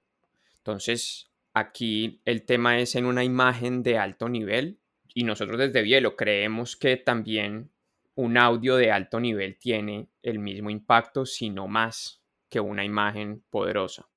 Entonces, 0.57 1.31
aquí 1.55 2.21
el 2.25 2.45
tema 2.45 2.77
es 2.77 2.93
en 2.93 3.07
una 3.07 3.23
imagen 3.23 3.81
de 3.81 3.97
alto 3.97 4.29
nivel 4.29 4.77
y 5.15 5.23
nosotros 5.23 5.57
desde 5.57 5.81
Bielo 5.81 6.15
creemos 6.15 6.75
que 6.75 6.97
también 6.97 7.71
un 8.13 8.37
audio 8.37 8.75
de 8.75 8.91
alto 8.91 9.19
nivel 9.19 9.57
tiene 9.57 10.09
el 10.21 10.37
mismo 10.37 10.69
impacto, 10.69 11.25
si 11.25 11.49
no 11.49 11.67
más, 11.67 12.21
que 12.49 12.59
una 12.59 12.85
imagen 12.85 13.43
poderosa. 13.49 14.09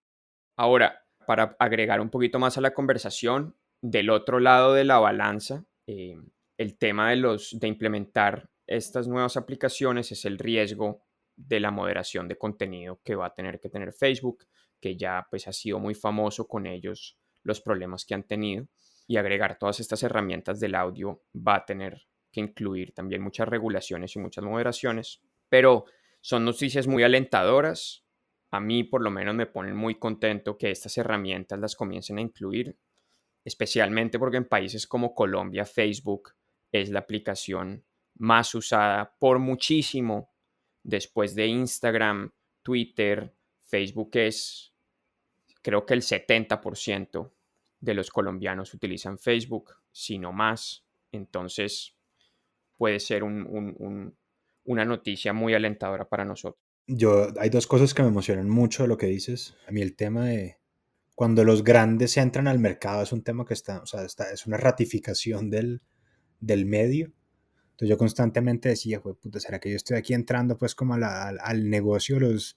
Ahora, 0.56 1.06
para 1.26 1.56
agregar 1.58 2.02
un 2.02 2.10
poquito 2.10 2.38
más 2.38 2.58
a 2.58 2.60
la 2.60 2.74
conversación, 2.74 3.56
del 3.84 4.08
otro 4.08 4.40
lado 4.40 4.72
de 4.72 4.82
la 4.84 4.98
balanza, 4.98 5.66
eh, 5.86 6.16
el 6.56 6.78
tema 6.78 7.10
de, 7.10 7.16
los, 7.16 7.50
de 7.60 7.68
implementar 7.68 8.48
estas 8.66 9.06
nuevas 9.06 9.36
aplicaciones 9.36 10.10
es 10.10 10.24
el 10.24 10.38
riesgo 10.38 11.02
de 11.36 11.60
la 11.60 11.70
moderación 11.70 12.26
de 12.26 12.38
contenido 12.38 13.02
que 13.04 13.14
va 13.14 13.26
a 13.26 13.34
tener 13.34 13.60
que 13.60 13.68
tener 13.68 13.92
Facebook, 13.92 14.46
que 14.80 14.96
ya 14.96 15.26
pues 15.28 15.46
ha 15.48 15.52
sido 15.52 15.80
muy 15.80 15.94
famoso 15.94 16.48
con 16.48 16.66
ellos 16.66 17.18
los 17.42 17.60
problemas 17.60 18.06
que 18.06 18.14
han 18.14 18.22
tenido 18.22 18.68
y 19.06 19.18
agregar 19.18 19.58
todas 19.58 19.80
estas 19.80 20.02
herramientas 20.02 20.60
del 20.60 20.76
audio 20.76 21.20
va 21.36 21.56
a 21.56 21.64
tener 21.66 22.06
que 22.32 22.40
incluir 22.40 22.94
también 22.94 23.20
muchas 23.20 23.46
regulaciones 23.46 24.16
y 24.16 24.18
muchas 24.18 24.44
moderaciones, 24.44 25.20
pero 25.50 25.84
son 26.22 26.46
noticias 26.46 26.86
muy 26.86 27.02
alentadoras. 27.02 28.02
A 28.50 28.60
mí 28.60 28.82
por 28.82 29.02
lo 29.02 29.10
menos 29.10 29.34
me 29.34 29.44
ponen 29.44 29.76
muy 29.76 29.96
contento 29.96 30.56
que 30.56 30.70
estas 30.70 30.96
herramientas 30.96 31.58
las 31.58 31.76
comiencen 31.76 32.16
a 32.16 32.22
incluir, 32.22 32.78
especialmente 33.44 34.18
porque 34.18 34.38
en 34.38 34.48
países 34.48 34.86
como 34.86 35.14
Colombia 35.14 35.64
Facebook 35.64 36.34
es 36.72 36.90
la 36.90 37.00
aplicación 37.00 37.84
más 38.16 38.54
usada 38.54 39.14
por 39.18 39.38
muchísimo 39.38 40.32
después 40.82 41.34
de 41.34 41.46
Instagram, 41.46 42.32
Twitter, 42.62 43.34
Facebook 43.62 44.10
es 44.14 44.74
creo 45.62 45.86
que 45.86 45.94
el 45.94 46.02
70% 46.02 47.32
de 47.80 47.94
los 47.94 48.10
colombianos 48.10 48.74
utilizan 48.74 49.18
Facebook, 49.18 49.72
si 49.90 50.18
no 50.18 50.32
más. 50.32 50.84
Entonces, 51.10 51.96
puede 52.76 53.00
ser 53.00 53.22
una 53.24 54.84
noticia 54.84 55.32
muy 55.32 55.54
alentadora 55.54 56.08
para 56.08 56.24
nosotros. 56.24 56.62
Yo, 56.86 57.28
hay 57.38 57.48
dos 57.48 57.66
cosas 57.66 57.94
que 57.94 58.02
me 58.02 58.08
emocionan 58.08 58.48
mucho 58.48 58.82
de 58.82 58.88
lo 58.88 58.98
que 58.98 59.06
dices. 59.06 59.56
A 59.66 59.70
mí 59.70 59.80
el 59.80 59.96
tema 59.96 60.26
de 60.26 60.58
cuando 61.14 61.44
los 61.44 61.62
grandes 61.62 62.16
entran 62.16 62.48
al 62.48 62.58
mercado 62.58 63.02
es 63.02 63.12
un 63.12 63.22
tema 63.22 63.44
que 63.44 63.54
está, 63.54 63.80
o 63.80 63.86
sea, 63.86 64.04
está, 64.04 64.30
es 64.32 64.46
una 64.46 64.56
ratificación 64.56 65.50
del, 65.50 65.82
del 66.40 66.66
medio. 66.66 67.12
Entonces 67.72 67.88
yo 67.88 67.98
constantemente 67.98 68.68
decía, 68.68 69.00
puta, 69.00 69.40
¿será 69.40 69.58
que 69.58 69.70
yo 69.70 69.76
estoy 69.76 69.96
aquí 69.96 70.14
entrando 70.14 70.56
pues 70.56 70.74
como 70.74 70.94
al, 70.94 71.70
negocio 71.70 72.20
los, 72.20 72.56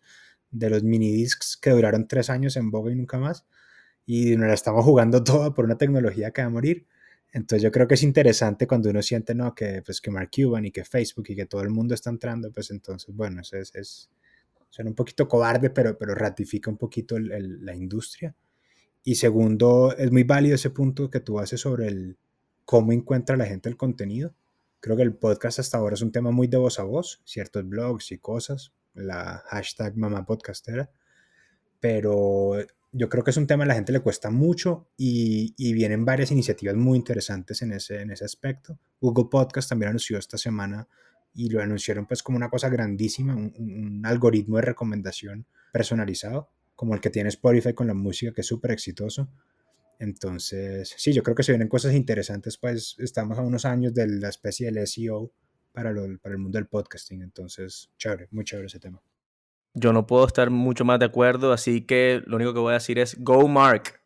de 0.52 0.70
los 0.70 0.84
mini 0.84 1.12
discs 1.12 1.58
que 1.58 1.72
duraron 1.72 2.08
tres 2.08 2.30
años 2.30 2.56
en 2.56 2.70
boga 2.72 2.92
y 2.92 2.96
nunca 2.96 3.18
más? 3.18 3.46
Y 4.06 4.36
nos 4.38 4.48
la 4.48 4.54
estamos 4.54 4.86
jugando 4.86 5.24
toda 5.24 5.54
por 5.54 5.66
una 5.66 5.78
tecnología 5.78 6.32
que 6.32 6.42
va 6.42 6.48
a 6.48 6.52
morir. 6.52 6.88
Entonces 7.34 7.62
yo 7.64 7.72
creo 7.72 7.88
que 7.88 7.96
es 7.96 8.04
interesante 8.04 8.68
cuando 8.68 8.90
uno 8.90 9.02
siente, 9.02 9.36
¿no? 9.36 9.54
Que, 9.54 9.82
pues, 9.86 10.02
que 10.02 10.12
Mark 10.12 10.30
Cuban 10.36 10.66
y 10.66 10.72
que 10.72 10.86
Facebook 10.86 11.26
y 11.30 11.36
que 11.36 11.46
todo 11.46 11.62
el 11.62 11.70
mundo 11.70 11.94
está 11.94 12.10
entrando, 12.10 12.52
pues 12.52 12.72
entonces, 12.72 13.14
bueno, 13.14 13.42
es, 13.42 13.54
es, 13.54 14.10
suena 14.70 14.90
un 14.92 14.96
poquito 14.96 15.28
cobarde, 15.28 15.70
pero, 15.70 15.98
pero 15.98 16.16
ratifica 16.16 16.70
un 16.70 16.78
poquito 16.78 17.20
la 17.20 17.76
industria. 17.76 18.34
Y 19.08 19.16
segundo, 19.16 19.96
es 19.98 20.12
muy 20.12 20.24
válido 20.24 20.56
ese 20.56 20.70
punto 20.70 21.10
que 21.10 21.22
tú 21.22 21.40
haces 21.40 21.62
sobre 21.62 21.88
el 21.88 22.18
cómo 22.66 22.92
encuentra 22.92 23.38
la 23.38 23.46
gente 23.46 23.70
el 23.70 23.78
contenido. 23.78 24.36
Creo 24.82 24.98
que 24.98 25.04
el 25.04 25.16
podcast 25.16 25.60
hasta 25.60 25.78
ahora 25.78 25.94
es 25.94 26.02
un 26.02 26.12
tema 26.12 26.32
muy 26.32 26.48
de 26.48 26.58
voz 26.58 26.78
a 26.78 26.84
voz, 26.84 27.22
ciertos 27.24 27.66
blogs 27.70 28.12
y 28.12 28.18
cosas, 28.18 28.74
la 28.94 29.46
hashtag 29.48 29.96
mamá 29.96 30.26
podcastera, 30.26 30.92
pero 31.80 32.58
yo 32.92 33.08
creo 33.08 33.24
que 33.24 33.32
es 33.32 33.38
un 33.38 33.48
tema 33.48 33.64
a 33.64 33.68
la 33.68 33.76
gente 33.76 33.94
le 33.94 34.02
cuesta 34.02 34.30
mucho 34.30 34.90
y, 34.98 35.54
vienen 35.74 36.04
varias 36.04 36.32
iniciativas 36.32 36.76
muy 36.76 36.98
interesantes 36.98 37.62
en 37.62 37.72
ese, 37.72 38.02
en 38.02 38.12
ese 38.12 38.26
aspecto. 38.26 38.78
Google 39.00 39.30
Podcast 39.32 39.70
también 39.70 39.88
anunció 39.88 40.18
esta 40.18 40.38
semana 40.38 40.86
y 41.34 41.50
lo 41.50 41.62
anunciaron 41.62 42.08
pues 42.08 42.22
como 42.22 42.36
una 42.36 42.50
cosa 42.50 42.68
grandísima, 42.68 43.38
un, 43.38 44.02
algoritmo 44.04 44.58
de 44.58 44.64
recomendación 44.64 45.46
personalizado, 45.72 46.50
como 46.78 46.94
el 46.94 47.02
que 47.02 47.10
tiene 47.10 47.30
Spotify 47.30 47.74
con 47.74 47.88
la 47.88 47.96
música, 47.96 48.32
que 48.32 48.42
es 48.42 48.48
súper 48.48 48.72
exitoso. 48.72 49.28
Entonces, 50.00 50.94
sí, 50.96 51.12
yo 51.12 51.24
creo 51.24 51.36
que 51.36 51.42
se 51.42 51.52
vienen 51.52 51.68
cosas 51.68 51.96
interesantes, 51.96 52.58
pues 52.58 52.96
estamos 53.00 53.38
a 53.40 53.42
unos 53.42 53.66
años 53.66 53.96
de 53.96 54.08
la 54.08 54.30
especie 54.30 54.72
del 54.72 54.88
SEO 54.88 55.32
para, 55.74 55.92
para 56.22 56.34
el 56.34 56.40
mundo 56.40 56.60
del 56.60 56.68
podcasting, 56.68 57.24
entonces, 57.24 57.90
chévere, 57.98 58.28
muy 58.30 58.46
chévere 58.46 58.68
ese 58.68 58.80
tema. 58.80 59.02
Yo 59.74 59.92
no 59.92 60.06
puedo 60.06 60.28
estar 60.28 60.52
mucho 60.52 60.86
más 60.86 61.00
de 61.00 61.06
acuerdo, 61.06 61.52
así 61.52 61.82
que 61.82 62.22
lo 62.28 62.36
único 62.36 62.54
que 62.54 62.60
voy 62.60 62.72
a 62.72 62.76
decir 62.76 63.00
es 63.00 63.18
Go 63.20 63.48
Mark. 63.48 64.00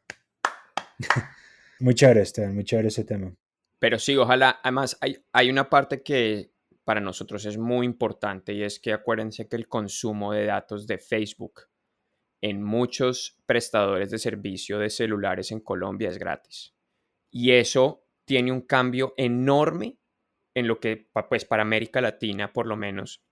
muy 1.82 1.94
chévere, 1.94 2.22
este, 2.22 2.48
muy 2.48 2.64
chévere 2.64 2.88
ese 2.88 3.04
tema. 3.04 3.36
Pero 3.80 4.00
sí, 4.00 4.16
ojalá, 4.16 4.62
además 4.64 4.98
hay, 5.02 5.18
hay 5.34 5.50
una 5.50 5.70
parte 5.70 6.04
que 6.04 6.54
para 6.86 7.02
nosotros 7.02 7.44
es 7.46 7.58
muy 7.58 7.86
importante 7.86 8.54
y 8.54 8.64
es 8.64 8.80
que 8.80 8.94
acuérdense 8.94 9.50
que 9.50 9.58
el 9.58 9.68
consumo 9.68 10.32
de 10.32 10.46
datos 10.46 10.88
de 10.88 10.98
Facebook 10.98 11.71
en 12.42 12.64
muchos 12.64 13.38
prestadores 13.46 14.10
de 14.12 14.20
servicio 14.20 14.80
de 14.80 14.90
celulares 14.90 15.52
en 15.52 15.60
Colombia 15.60 16.10
es 16.10 16.18
gratis. 16.18 16.74
Y 17.32 17.52
eso 17.52 18.06
tiene 18.26 18.52
un 18.52 18.62
cambio 18.62 19.14
enorme 19.18 20.00
en 20.56 20.68
lo 20.68 20.80
que, 20.80 21.10
pues 21.30 21.46
para 21.46 21.62
América 21.62 22.02
Latina 22.02 22.52
por 22.52 22.68
lo 22.68 22.76
menos, 22.76 23.24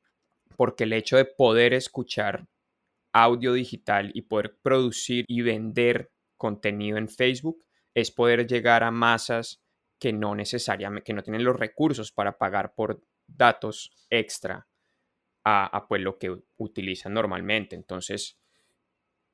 porque 0.56 0.86
el 0.86 0.94
hecho 0.94 1.18
de 1.18 1.26
poder 1.26 1.74
escuchar 1.74 2.48
audio 3.14 3.54
digital 3.54 4.12
y 4.14 4.24
poder 4.24 4.58
producir 4.62 5.26
y 5.28 5.42
vender 5.42 6.12
contenido 6.38 6.98
en 6.98 7.10
Facebook 7.10 7.66
es 7.94 8.12
poder 8.12 8.48
llegar 8.48 8.84
a 8.84 8.92
masas 8.92 9.62
que 10.00 10.14
no 10.14 10.36
necesariamente, 10.36 11.04
que 11.04 11.14
no 11.14 11.24
tienen 11.24 11.44
los 11.44 11.58
recursos 11.58 12.12
para 12.12 12.38
pagar 12.38 12.74
por 12.74 13.02
datos 13.28 13.92
extra 14.10 14.68
a, 15.44 15.86
pues 15.88 16.02
lo 16.02 16.18
que 16.18 16.36
utilizan 16.58 17.14
normalmente. 17.14 17.76
Entonces, 17.76 18.39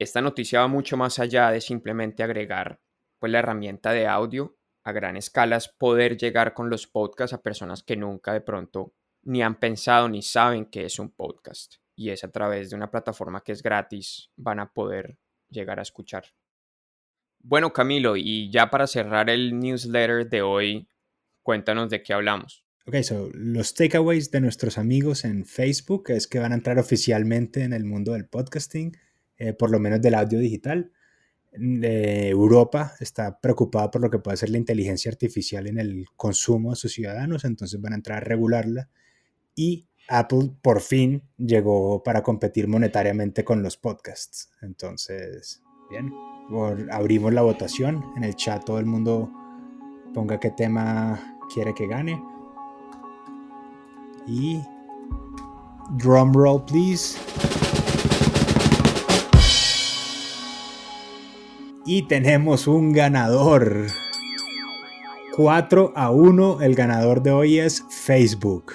esta 0.06 0.22
noticia 0.22 0.62
va 0.62 0.68
mucho 0.68 0.96
más 0.96 1.20
allá 1.20 1.52
de 1.52 1.60
simplemente 1.60 2.24
agregar 2.24 2.80
pues, 3.20 3.32
la 3.32 3.40
herramienta 3.40 3.92
de 3.92 4.08
audio 4.08 4.58
a 4.84 4.92
gran 4.92 5.18
escala, 5.18 5.58
es 5.58 5.68
poder 5.68 6.16
llegar 6.16 6.54
con 6.54 6.70
los 6.70 6.86
podcasts 6.86 7.34
a 7.34 7.42
personas 7.42 7.82
que 7.84 7.98
nunca 7.98 8.34
de 8.34 8.42
pronto 8.42 8.94
ni 9.24 9.42
han 9.42 9.60
pensado 9.60 10.08
ni 10.08 10.22
saben 10.22 10.66
que 10.66 10.86
es 10.86 11.00
un 11.00 11.10
podcast. 11.10 11.76
Y 11.96 12.12
es 12.12 12.24
a 12.24 12.32
través 12.32 12.70
de 12.70 12.76
una 12.76 12.92
plataforma 12.92 13.42
que 13.42 13.52
es 13.52 13.64
gratis, 13.64 14.30
van 14.36 14.60
a 14.60 14.72
poder 14.72 15.18
llegar 15.50 15.80
a 15.80 15.82
escuchar. 15.82 16.26
Bueno, 17.40 17.74
Camilo, 17.74 18.16
y 18.16 18.52
ya 18.52 18.70
para 18.70 18.86
cerrar 18.86 19.30
el 19.30 19.60
newsletter 19.60 20.30
de 20.30 20.42
hoy, 20.44 20.88
cuéntanos 21.42 21.90
de 21.90 22.04
qué 22.04 22.14
hablamos. 22.14 22.64
Ok, 22.86 22.98
so 23.02 23.30
los 23.34 23.74
takeaways 23.74 24.30
de 24.30 24.42
nuestros 24.42 24.78
amigos 24.78 25.26
en 25.26 25.46
Facebook 25.46 26.12
es 26.12 26.28
que 26.28 26.38
van 26.38 26.52
a 26.52 26.56
entrar 26.56 26.78
oficialmente 26.78 27.64
en 27.64 27.74
el 27.74 27.86
mundo 27.86 28.14
del 28.14 28.28
podcasting, 28.28 28.96
eh, 29.38 29.54
por 29.54 29.72
lo 29.72 29.80
menos 29.80 30.02
del 30.02 30.16
audio 30.16 30.40
digital. 30.40 30.92
Europa 31.58 32.94
está 33.00 33.40
preocupada 33.40 33.90
por 33.90 34.02
lo 34.02 34.10
que 34.10 34.20
puede 34.20 34.36
ser 34.36 34.50
la 34.50 34.58
inteligencia 34.58 35.10
artificial 35.10 35.68
en 35.68 35.80
el 35.80 36.06
consumo 36.18 36.72
de 36.72 36.76
sus 36.76 36.92
ciudadanos, 36.92 37.46
entonces 37.46 37.80
van 37.80 37.94
a 37.94 37.96
entrar 37.96 38.18
a 38.18 38.26
regularla. 38.26 38.90
Y 39.56 39.88
Apple 40.08 40.52
por 40.62 40.82
fin 40.82 41.24
llegó 41.38 42.04
para 42.04 42.22
competir 42.22 42.68
monetariamente 42.68 43.44
con 43.44 43.64
los 43.64 43.78
podcasts. 43.78 44.52
Entonces, 44.62 45.64
bien, 45.90 46.12
abrimos 46.92 47.34
la 47.34 47.42
votación. 47.42 48.04
En 48.16 48.24
el 48.24 48.36
chat 48.36 48.64
todo 48.66 48.80
el 48.80 48.86
mundo 48.86 49.32
ponga 50.14 50.40
qué 50.40 50.52
tema 50.52 51.38
quiere 51.54 51.74
que 51.74 51.88
gane. 51.88 52.22
Y 54.28 54.62
drum 55.98 56.34
roll, 56.34 56.64
please. 56.66 57.18
Y 61.88 62.08
tenemos 62.08 62.66
un 62.66 62.94
ganador. 62.94 63.86
4 65.36 65.94
a 65.96 66.10
1. 66.10 66.62
El 66.64 66.74
ganador 66.74 67.22
de 67.22 67.30
hoy 67.30 67.60
es 67.60 67.84
Facebook. 67.92 68.74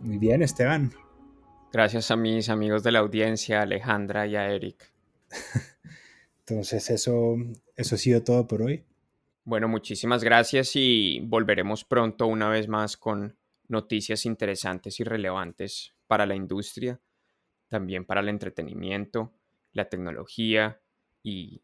Muy 0.00 0.16
bien, 0.16 0.42
Esteban. 0.42 0.90
Gracias 1.70 2.10
a 2.10 2.16
mis 2.16 2.48
amigos 2.48 2.82
de 2.82 2.92
la 2.92 3.00
audiencia, 3.00 3.60
Alejandra 3.60 4.26
y 4.26 4.36
a 4.36 4.48
Eric. 4.48 4.90
Entonces, 6.46 6.88
eso, 6.88 7.36
eso 7.76 7.94
ha 7.94 7.98
sido 7.98 8.22
todo 8.22 8.46
por 8.46 8.62
hoy. 8.62 8.84
Bueno, 9.44 9.68
muchísimas 9.68 10.24
gracias 10.24 10.76
y 10.76 11.20
volveremos 11.20 11.84
pronto 11.84 12.26
una 12.26 12.48
vez 12.48 12.68
más 12.68 12.96
con 12.96 13.36
noticias 13.68 14.24
interesantes 14.24 14.98
y 14.98 15.04
relevantes 15.04 15.94
para 16.06 16.24
la 16.24 16.34
industria, 16.34 16.98
también 17.68 18.06
para 18.06 18.22
el 18.22 18.30
entretenimiento, 18.30 19.34
la 19.72 19.90
tecnología 19.90 20.80
y 21.22 21.63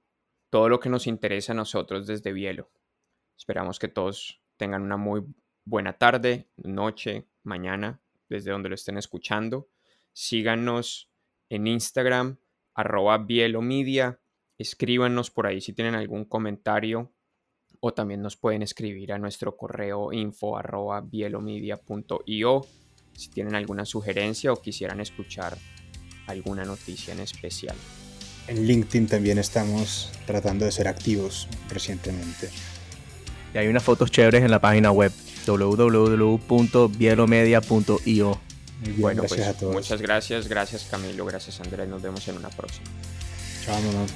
todo 0.50 0.68
lo 0.68 0.80
que 0.80 0.88
nos 0.88 1.06
interesa 1.06 1.52
a 1.52 1.56
nosotros 1.56 2.06
desde 2.06 2.32
Bielo. 2.32 2.70
Esperamos 3.38 3.78
que 3.78 3.88
todos 3.88 4.42
tengan 4.56 4.82
una 4.82 4.96
muy 4.96 5.22
buena 5.64 5.94
tarde, 5.94 6.50
noche, 6.56 7.28
mañana, 7.42 8.02
desde 8.28 8.50
donde 8.50 8.68
lo 8.68 8.74
estén 8.74 8.98
escuchando. 8.98 9.70
Síganos 10.12 11.10
en 11.48 11.66
Instagram, 11.66 12.38
arroba 12.74 13.18
Bielomedia. 13.18 14.20
Escríbanos 14.58 15.30
por 15.30 15.46
ahí 15.46 15.60
si 15.60 15.72
tienen 15.72 15.94
algún 15.94 16.26
comentario 16.26 17.14
o 17.80 17.94
también 17.94 18.20
nos 18.20 18.36
pueden 18.36 18.62
escribir 18.62 19.12
a 19.12 19.18
nuestro 19.18 19.56
correo 19.56 20.12
info 20.12 20.58
arroba 20.58 21.00
bielomedia.io 21.00 22.66
si 23.14 23.30
tienen 23.30 23.54
alguna 23.54 23.84
sugerencia 23.84 24.52
o 24.52 24.60
quisieran 24.60 25.00
escuchar 25.00 25.56
alguna 26.26 26.64
noticia 26.64 27.14
en 27.14 27.20
especial. 27.20 27.76
En 28.50 28.66
LinkedIn 28.66 29.06
también 29.06 29.38
estamos 29.38 30.10
tratando 30.26 30.64
de 30.64 30.72
ser 30.72 30.88
activos 30.88 31.46
recientemente. 31.68 32.50
Y 33.54 33.58
hay 33.58 33.68
unas 33.68 33.84
fotos 33.84 34.10
chéveres 34.10 34.42
en 34.42 34.50
la 34.50 34.60
página 34.60 34.90
web 34.90 35.12
www.bielomedia.io. 35.46 38.40
Bueno, 38.96 39.22
pues, 39.22 39.62
muchas 39.62 40.02
gracias, 40.02 40.48
gracias 40.48 40.88
Camilo, 40.90 41.24
gracias 41.26 41.60
Andrés, 41.60 41.88
nos 41.88 42.02
vemos 42.02 42.26
en 42.26 42.38
una 42.38 42.48
próxima. 42.48 42.86
Chao, 43.64 43.80
mamá. 43.82 44.06